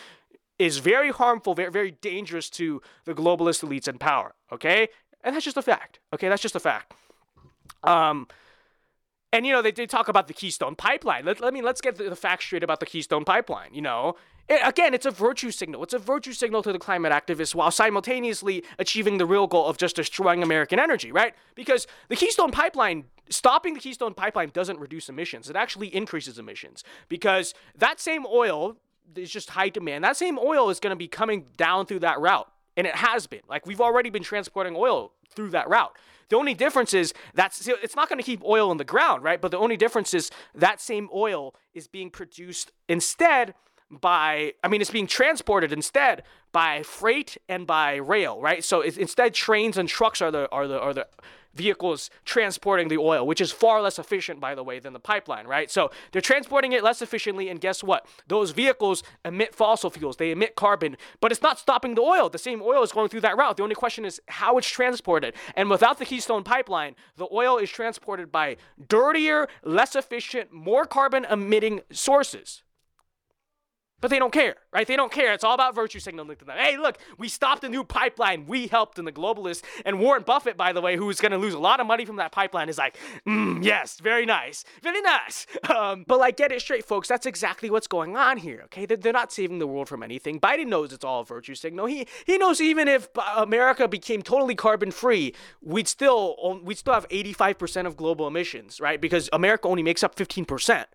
is 0.60 0.78
very 0.78 1.12
harmful, 1.12 1.54
very, 1.56 1.72
very 1.72 1.92
dangerous 1.92 2.50
to 2.52 2.82
the 3.06 3.14
globalist 3.14 3.64
elites 3.64 3.88
in 3.88 3.98
power. 3.98 4.36
Okay, 4.52 4.88
and 5.24 5.36
that's 5.36 5.46
just 5.46 5.58
a 5.58 5.62
fact. 5.62 6.00
Okay, 6.14 6.30
that's 6.30 6.42
just 6.42 6.56
a 6.56 6.60
fact. 6.60 6.94
Um, 7.84 8.28
and 9.32 9.46
you 9.46 9.52
know 9.52 9.62
they, 9.62 9.72
they 9.72 9.88
talk 9.88 10.08
about 10.08 10.28
the 10.28 10.34
Keystone 10.34 10.76
Pipeline. 10.76 11.26
Let, 11.26 11.42
let 11.42 11.54
me 11.54 11.62
let's 11.62 11.82
get 11.82 11.96
the, 11.98 12.10
the 12.10 12.16
facts 12.16 12.46
straight 12.46 12.64
about 12.64 12.80
the 12.80 12.86
Keystone 12.86 13.26
Pipeline. 13.26 13.74
You 13.74 13.82
know, 13.82 14.16
It, 14.48 14.62
again, 14.64 14.94
it's 14.94 15.06
a 15.06 15.12
virtue 15.12 15.52
signal. 15.52 15.84
It's 15.84 15.94
a 15.94 16.00
virtue 16.00 16.34
signal 16.34 16.62
to 16.64 16.72
the 16.72 16.80
climate 16.80 17.12
activists 17.12 17.56
while 17.56 17.72
simultaneously 17.72 18.64
achieving 18.78 19.18
the 19.18 19.26
real 19.26 19.48
goal 19.48 19.66
of 19.66 19.78
just 19.78 19.96
destroying 19.96 20.44
American 20.44 20.80
energy, 20.80 21.12
right? 21.12 21.34
Because 21.56 21.88
the 22.10 22.16
Keystone 22.16 22.52
Pipeline, 22.52 23.06
stopping 23.30 23.74
the 23.74 23.80
Keystone 23.80 24.14
Pipeline 24.14 24.52
doesn't 24.54 24.80
reduce 24.80 25.10
emissions. 25.10 25.50
It 25.50 25.56
actually 25.56 25.94
increases 25.96 26.38
emissions 26.38 26.84
because 27.10 27.54
that 27.76 28.00
same 28.00 28.26
oil 28.28 28.78
is 29.16 29.32
just 29.32 29.52
high 29.52 29.70
demand. 29.70 30.04
That 30.04 30.18
same 30.18 30.38
oil 30.40 30.70
is 30.70 30.80
going 30.80 30.92
to 30.92 30.98
be 30.98 31.08
coming 31.08 31.46
down 31.58 31.86
through 31.86 32.00
that 32.00 32.20
route. 32.20 32.50
And 32.76 32.88
it 32.88 32.96
has 32.96 33.28
been. 33.28 33.42
Like 33.48 33.66
we've 33.66 33.82
already 33.82 34.10
been 34.10 34.24
transporting 34.24 34.76
oil 34.76 35.12
through 35.36 35.50
that 35.52 35.70
route. 35.70 35.96
The 36.30 36.38
only 36.38 36.54
difference 36.54 36.94
is 36.94 37.14
that's 37.34 37.68
it's 37.68 37.96
not 37.96 38.10
going 38.10 38.18
to 38.18 38.26
keep 38.26 38.44
oil 38.44 38.72
in 38.72 38.78
the 38.78 38.84
ground, 38.84 39.24
right? 39.24 39.40
But 39.40 39.52
the 39.52 39.58
only 39.58 39.78
difference 39.78 40.14
is 40.14 40.32
that 40.56 40.82
same 40.82 41.10
oil 41.14 41.54
is 41.74 41.88
being 41.88 42.10
produced 42.10 42.72
instead 42.90 43.54
by 43.92 44.54
I 44.64 44.68
mean 44.68 44.82
it's 44.82 44.90
being 44.90 45.08
transported 45.08 45.72
instead 45.72 46.24
by 46.54 46.84
freight 46.84 47.38
and 47.50 47.68
by 47.68 47.96
rail, 47.96 48.40
right? 48.40 48.64
So 48.64 48.82
instead 48.82 49.34
trains 49.34 49.78
and 49.78 49.90
trucks 49.90 50.22
are 50.22 50.32
the 50.32 50.50
are 50.52 50.68
the 50.68 50.80
are 50.80 50.94
the 50.94 51.08
vehicles 51.54 52.10
transporting 52.26 52.88
the 52.88 52.98
oil, 52.98 53.28
which 53.28 53.42
is 53.42 53.52
far 53.52 53.82
less 53.82 54.00
efficient, 54.00 54.40
by 54.40 54.56
the 54.56 54.64
way, 54.64 54.80
than 54.80 54.94
the 54.94 55.00
pipeline, 55.00 55.46
right? 55.46 55.70
So 55.70 55.92
they're 56.12 56.22
transporting 56.22 56.72
it 56.72 56.84
less 56.84 57.02
efficiently, 57.02 57.50
and 57.50 57.62
guess 57.62 57.84
what? 57.84 58.08
Those 58.28 58.52
vehicles 58.52 59.04
emit 59.24 59.54
fossil 59.54 59.90
fuels, 59.90 60.18
they 60.18 60.32
emit 60.32 60.56
carbon, 60.56 60.98
but 61.22 61.32
it's 61.32 61.42
not 61.42 61.60
stopping 61.60 61.96
the 61.96 62.02
oil. 62.02 62.30
The 62.30 62.38
same 62.38 62.62
oil 62.62 62.84
is 62.84 62.92
going 62.92 63.10
through 63.10 63.22
that 63.22 63.38
route. 63.38 63.58
The 63.58 63.64
only 63.64 63.76
question 63.76 64.06
is 64.06 64.22
how 64.28 64.58
it's 64.58 64.68
transported. 64.68 65.36
And 65.56 65.70
without 65.70 66.00
the 66.00 66.06
Keystone 66.06 66.44
pipeline, 66.44 66.96
the 67.18 67.28
oil 67.32 67.58
is 67.58 67.70
transported 67.70 68.32
by 68.32 68.58
dirtier, 68.88 69.48
less 69.64 69.96
efficient, 69.96 70.52
more 70.52 70.86
carbon 70.86 71.26
emitting 71.26 71.82
sources. 71.92 72.64
But 74.04 74.10
they 74.10 74.20
don't 74.20 74.34
care, 74.34 74.56
right? 74.74 74.86
They 74.86 74.98
don't 74.98 75.14
care. 75.14 75.32
It's 75.32 75.46
all 75.46 75.54
about 75.54 75.74
virtue 75.74 75.98
signaling 75.98 76.36
to 76.36 76.44
them. 76.44 76.58
Hey, 76.58 76.76
look, 76.76 76.98
we 77.18 77.30
stopped 77.30 77.64
a 77.64 77.70
new 77.70 77.86
pipeline. 77.86 78.46
We 78.48 78.68
helped 78.68 79.00
in 79.00 79.06
the 79.06 79.14
globalists. 79.14 79.64
And 79.86 79.98
Warren 79.98 80.24
Buffett, 80.24 80.58
by 80.58 80.74
the 80.74 80.82
way, 80.82 80.98
who's 80.98 81.22
going 81.22 81.32
to 81.32 81.38
lose 81.38 81.54
a 81.54 81.60
lot 81.60 81.80
of 81.80 81.88
money 81.88 82.04
from 82.04 82.18
that 82.18 82.34
pipeline, 82.34 82.68
is 82.68 82.78
like, 82.78 82.98
mm, 83.26 83.64
yes, 83.64 84.02
very 84.02 84.26
nice, 84.26 84.66
very 84.84 85.02
nice. 85.02 85.48
Um, 85.74 86.04
but 86.08 86.20
like, 86.20 86.36
get 86.36 86.52
it 86.52 86.62
straight, 86.62 86.86
folks. 86.86 87.08
That's 87.08 87.26
exactly 87.26 87.70
what's 87.70 87.88
going 87.88 88.18
on 88.18 88.38
here. 88.38 88.64
Okay, 88.66 88.86
they're, 88.86 88.98
they're 88.98 89.14
not 89.14 89.32
saving 89.32 89.60
the 89.60 89.66
world 89.66 89.88
from 89.88 90.04
anything. 90.04 90.40
Biden 90.40 90.68
knows 90.68 90.92
it's 90.92 91.06
all 91.06 91.22
a 91.22 91.26
virtue 91.26 91.56
signal. 91.56 91.86
He 91.86 92.06
he 92.26 92.38
knows 92.38 92.60
even 92.60 92.88
if 92.90 93.08
America 93.36 93.88
became 93.88 94.22
totally 94.22 94.56
carbon 94.56 94.92
free, 94.92 95.34
we'd 95.62 95.88
still 95.88 96.60
we'd 96.64 96.78
still 96.78 96.94
have 96.94 97.08
85% 97.08 97.88
of 97.88 97.96
global 97.96 98.28
emissions, 98.28 98.82
right? 98.82 99.00
Because 99.00 99.30
America 99.32 99.68
only 99.70 99.84
makes 99.84 100.04
up 100.04 100.16
15%. 100.16 100.86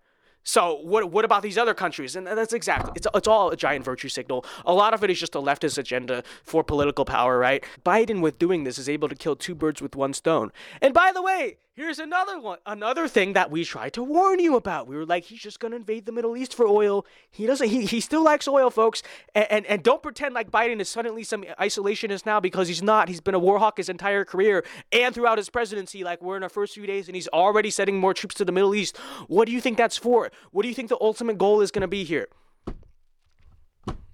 So 0.43 0.79
what 0.81 1.11
what 1.11 1.25
about 1.25 1.43
these 1.43 1.57
other 1.57 1.73
countries? 1.73 2.15
And 2.15 2.25
that's 2.25 2.53
exactly 2.53 2.91
it's 2.95 3.07
it's 3.13 3.27
all 3.27 3.49
a 3.51 3.57
giant 3.57 3.85
virtue 3.85 4.09
signal. 4.09 4.45
A 4.65 4.73
lot 4.73 4.93
of 4.93 5.03
it 5.03 5.09
is 5.09 5.19
just 5.19 5.35
a 5.35 5.39
leftist 5.39 5.77
agenda 5.77 6.23
for 6.43 6.63
political 6.63 7.05
power, 7.05 7.37
right? 7.37 7.63
Biden 7.85 8.21
with 8.21 8.39
doing 8.39 8.63
this 8.63 8.77
is 8.77 8.89
able 8.89 9.09
to 9.09 9.15
kill 9.15 9.35
two 9.35 9.55
birds 9.55 9.81
with 9.81 9.95
one 9.95 10.13
stone. 10.13 10.51
And 10.81 10.93
by 10.93 11.11
the 11.11 11.21
way, 11.21 11.57
Here's 11.79 11.99
another 11.99 12.37
one, 12.37 12.57
another 12.65 13.07
thing 13.07 13.31
that 13.31 13.51
we 13.51 13.63
tried 13.63 13.93
to 13.93 14.03
warn 14.03 14.39
you 14.39 14.57
about. 14.57 14.85
We 14.85 14.97
were 14.97 15.05
like, 15.05 15.23
he's 15.23 15.39
just 15.39 15.61
gonna 15.61 15.77
invade 15.77 16.05
the 16.05 16.11
Middle 16.11 16.35
East 16.35 16.53
for 16.53 16.67
oil. 16.67 17.05
He 17.31 17.45
doesn't. 17.45 17.69
He, 17.69 17.85
he 17.85 18.01
still 18.01 18.21
likes 18.21 18.49
oil, 18.49 18.69
folks. 18.69 19.01
And, 19.33 19.47
and 19.49 19.65
and 19.65 19.81
don't 19.81 20.03
pretend 20.03 20.35
like 20.35 20.51
Biden 20.51 20.81
is 20.81 20.89
suddenly 20.89 21.23
some 21.23 21.43
isolationist 21.57 22.25
now 22.25 22.41
because 22.41 22.67
he's 22.67 22.83
not. 22.83 23.07
He's 23.07 23.21
been 23.21 23.33
a 23.33 23.39
war 23.39 23.59
hawk 23.59 23.77
his 23.77 23.87
entire 23.87 24.25
career 24.25 24.65
and 24.91 25.15
throughout 25.15 25.37
his 25.37 25.49
presidency. 25.49 26.03
Like 26.03 26.21
we're 26.21 26.35
in 26.35 26.43
our 26.43 26.49
first 26.49 26.73
few 26.73 26.85
days, 26.85 27.07
and 27.07 27.15
he's 27.15 27.29
already 27.29 27.69
sending 27.69 27.97
more 27.97 28.13
troops 28.13 28.35
to 28.35 28.43
the 28.43 28.51
Middle 28.51 28.75
East. 28.75 28.97
What 29.29 29.45
do 29.45 29.53
you 29.53 29.61
think 29.61 29.77
that's 29.77 29.95
for? 29.95 30.31
What 30.51 30.63
do 30.63 30.67
you 30.67 30.75
think 30.75 30.89
the 30.89 30.97
ultimate 30.99 31.37
goal 31.37 31.61
is 31.61 31.71
gonna 31.71 31.87
be 31.87 32.03
here? 32.03 32.27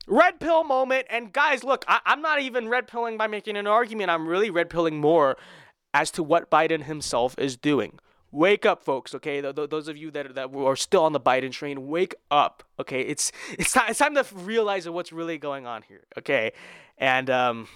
red 0.07 0.39
pill 0.39 0.63
moment. 0.63 1.07
And 1.09 1.33
guys, 1.33 1.63
look, 1.63 1.83
I, 1.87 1.99
am 2.05 2.21
not 2.21 2.39
even 2.39 2.67
red 2.67 2.87
pilling 2.87 3.17
by 3.17 3.25
making 3.25 3.57
an 3.57 3.65
argument. 3.65 4.11
I'm 4.11 4.27
really 4.27 4.51
red 4.51 4.69
pilling 4.69 4.99
more 4.99 5.35
as 5.95 6.11
to 6.11 6.21
what 6.21 6.51
Biden 6.51 6.83
himself 6.83 7.35
is 7.39 7.55
doing. 7.55 7.99
Wake 8.29 8.65
up, 8.65 8.83
folks. 8.83 9.15
Okay, 9.15 9.39
those 9.39 9.87
of 9.87 9.95
you 9.95 10.11
that 10.11 10.35
that 10.35 10.53
are 10.53 10.75
still 10.75 11.05
on 11.05 11.13
the 11.13 11.21
Biden 11.21 11.53
train, 11.53 11.87
wake 11.87 12.13
up. 12.29 12.63
Okay, 12.77 12.99
it's 12.99 13.31
it's 13.57 13.71
time, 13.71 13.85
it's 13.87 13.99
time 13.99 14.13
to 14.13 14.25
realize 14.33 14.89
what's 14.89 15.13
really 15.13 15.37
going 15.37 15.65
on 15.65 15.83
here. 15.83 16.03
Okay, 16.17 16.51
and 16.97 17.29
um, 17.29 17.69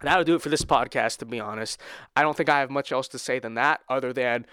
that'll 0.00 0.24
do 0.24 0.36
it 0.36 0.40
for 0.40 0.48
this 0.48 0.64
podcast. 0.64 1.18
To 1.18 1.26
be 1.26 1.38
honest, 1.38 1.78
I 2.16 2.22
don't 2.22 2.34
think 2.34 2.48
I 2.48 2.60
have 2.60 2.70
much 2.70 2.92
else 2.92 3.08
to 3.08 3.18
say 3.18 3.38
than 3.38 3.54
that, 3.54 3.80
other 3.90 4.14
than 4.14 4.46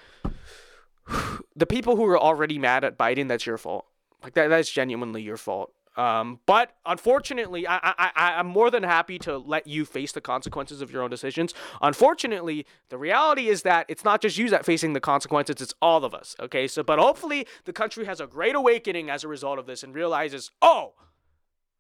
the 1.56 1.66
people 1.66 1.96
who 1.96 2.06
are 2.08 2.20
already 2.20 2.60
mad 2.60 2.84
at 2.84 2.98
Biden. 2.98 3.30
That's 3.30 3.46
your 3.46 3.58
fault. 3.58 3.86
Like 4.24 4.34
that. 4.34 4.48
That's 4.50 4.72
genuinely 4.72 5.22
your 5.22 5.38
fault. 5.38 5.74
Um, 5.98 6.40
but 6.46 6.78
unfortunately, 6.86 7.68
I, 7.68 7.78
I, 7.78 8.12
I, 8.16 8.34
I'm 8.36 8.48
more 8.48 8.72
than 8.72 8.84
happy 8.84 9.20
to 9.20 9.38
let 9.38 9.68
you 9.68 9.84
face 9.84 10.14
the 10.14 10.22
consequences 10.22 10.82
of 10.82 10.92
your 10.92 11.02
own 11.02 11.10
decisions. 11.10 11.54
Unfortunately, 11.82 12.66
the 12.88 12.98
reality 12.98 13.50
is 13.50 13.64
that 13.64 13.86
it's 13.90 14.06
not 14.06 14.22
just 14.22 14.38
you 14.38 14.50
that 14.50 14.66
facing 14.66 14.94
the 14.94 15.02
consequences, 15.02 15.62
it's 15.62 15.74
all 15.82 16.06
of 16.06 16.14
us. 16.14 16.38
Okay, 16.40 16.68
so, 16.68 16.84
but 16.84 17.00
hopefully 17.00 17.46
the 17.66 17.74
country 17.74 18.06
has 18.06 18.22
a 18.22 18.28
great 18.28 18.56
awakening 18.56 19.10
as 19.10 19.26
a 19.26 19.28
result 19.28 19.60
of 19.60 19.66
this 19.66 19.84
and 19.84 19.94
realizes, 19.94 20.52
oh, 20.62 20.94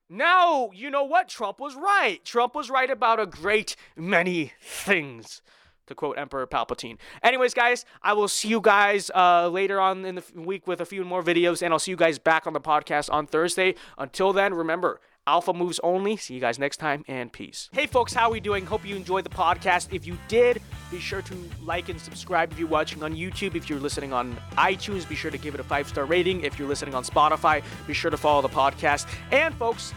now 0.10 0.70
you 0.74 0.90
know 0.90 1.04
what? 1.04 1.30
Trump 1.30 1.60
was 1.62 1.76
right. 1.76 2.20
Trump 2.26 2.56
was 2.56 2.70
right 2.70 2.90
about 2.90 3.22
a 3.22 3.26
great 3.26 3.78
many 3.96 4.52
things 4.60 5.42
to 5.90 5.96
quote 5.96 6.18
Emperor 6.18 6.48
Palpatine. 6.48 6.98
Anyways, 7.22 7.54
guys, 7.54 7.86
I 8.02 8.14
will 8.14 8.28
see 8.28 8.48
you 8.48 8.62
guys 8.62 9.12
uh, 9.14 9.50
later 9.50 9.80
on 9.80 10.06
in 10.06 10.16
the 10.16 10.24
week 10.34 10.66
with 10.68 10.80
a 10.82 10.86
few 10.86 11.04
more 11.04 11.22
videos, 11.22 11.62
and 11.62 11.74
I'll 11.74 11.80
see 11.80 11.92
you 11.92 11.98
guys 11.98 12.18
back 12.18 12.48
on 12.48 12.54
the 12.54 12.62
podcast 12.62 13.12
on 13.12 13.28
Thursday. 13.28 13.76
Until 13.98 14.32
then, 14.32 14.54
remember, 14.54 15.02
Alpha 15.28 15.54
moves 15.54 15.80
only. 15.84 16.18
See 16.18 16.34
you 16.34 16.40
guys 16.40 16.58
next 16.58 16.78
time, 16.78 17.04
and 17.08 17.32
peace. 17.32 17.70
Hey, 17.72 17.86
folks, 17.86 18.14
how 18.14 18.30
are 18.30 18.32
we 18.32 18.40
doing? 18.40 18.66
Hope 18.66 18.84
you 18.86 18.96
enjoyed 18.96 19.26
the 19.26 19.30
podcast. 19.30 19.94
If 19.94 20.08
you 20.08 20.18
did, 20.28 20.62
be 20.90 21.00
sure 21.00 21.22
to 21.22 21.36
like 21.64 21.90
and 21.90 22.02
subscribe 22.02 22.52
if 22.52 22.58
you're 22.58 22.68
watching 22.68 23.04
on 23.04 23.14
YouTube. 23.16 23.56
If 23.56 23.70
you're 23.70 23.80
listening 23.80 24.12
on 24.12 24.36
iTunes, 24.54 25.08
be 25.08 25.16
sure 25.16 25.30
to 25.30 25.38
give 25.38 25.54
it 25.54 25.60
a 25.60 25.64
five 25.64 25.88
star 25.88 26.06
rating. 26.06 26.42
If 26.42 26.58
you're 26.58 26.68
listening 26.68 26.96
on 26.96 27.04
Spotify, 27.04 27.62
be 27.86 27.94
sure 27.94 28.10
to 28.10 28.18
follow 28.18 28.42
the 28.42 28.50
podcast. 28.50 29.08
And, 29.32 29.54
folks, 29.56 29.94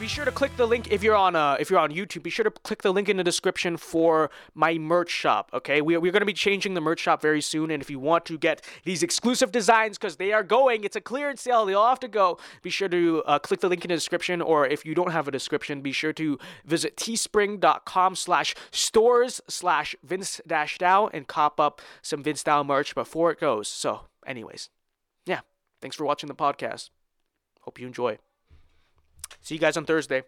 be 0.00 0.08
sure 0.08 0.24
to 0.24 0.32
click 0.32 0.56
the 0.56 0.66
link 0.66 0.90
if 0.90 1.02
you're 1.02 1.14
on 1.14 1.36
uh, 1.36 1.58
if 1.60 1.68
you're 1.68 1.78
on 1.78 1.90
YouTube. 1.90 2.22
Be 2.22 2.30
sure 2.30 2.44
to 2.44 2.50
click 2.50 2.80
the 2.80 2.90
link 2.90 3.10
in 3.10 3.18
the 3.18 3.24
description 3.24 3.76
for 3.76 4.30
my 4.54 4.78
merch 4.78 5.10
shop. 5.10 5.50
Okay, 5.52 5.82
we, 5.82 5.96
we're 5.98 6.10
going 6.10 6.22
to 6.22 6.26
be 6.26 6.32
changing 6.32 6.72
the 6.72 6.80
merch 6.80 7.00
shop 7.00 7.20
very 7.20 7.42
soon, 7.42 7.70
and 7.70 7.82
if 7.82 7.90
you 7.90 7.98
want 7.98 8.24
to 8.24 8.38
get 8.38 8.62
these 8.84 9.02
exclusive 9.02 9.52
designs 9.52 9.98
because 9.98 10.16
they 10.16 10.32
are 10.32 10.42
going, 10.42 10.84
it's 10.84 10.96
a 10.96 11.02
clearance 11.02 11.42
sale. 11.42 11.66
They 11.66 11.74
all 11.74 11.88
have 11.88 12.00
to 12.00 12.08
go. 12.08 12.38
Be 12.62 12.70
sure 12.70 12.88
to 12.88 13.22
uh, 13.26 13.38
click 13.38 13.60
the 13.60 13.68
link 13.68 13.84
in 13.84 13.90
the 13.90 13.94
description, 13.94 14.40
or 14.40 14.66
if 14.66 14.86
you 14.86 14.94
don't 14.94 15.12
have 15.12 15.28
a 15.28 15.30
description, 15.30 15.82
be 15.82 15.92
sure 15.92 16.14
to 16.14 16.38
visit 16.64 16.96
teespring.com/slash 16.96 18.54
stores 18.70 19.42
slash 19.48 19.94
Vince 20.02 20.40
Dash 20.46 20.78
Dao 20.78 21.10
and 21.12 21.26
cop 21.26 21.60
up 21.60 21.82
some 22.00 22.22
Vince 22.22 22.42
Dao 22.42 22.64
merch 22.64 22.94
before 22.94 23.30
it 23.30 23.38
goes. 23.38 23.68
So, 23.68 24.06
anyways, 24.26 24.70
yeah, 25.26 25.40
thanks 25.82 25.96
for 25.96 26.06
watching 26.06 26.28
the 26.28 26.34
podcast. 26.34 26.88
Hope 27.60 27.78
you 27.78 27.86
enjoy. 27.86 28.18
See 29.40 29.54
you 29.54 29.60
guys 29.60 29.76
on 29.76 29.84
Thursday. 29.84 30.22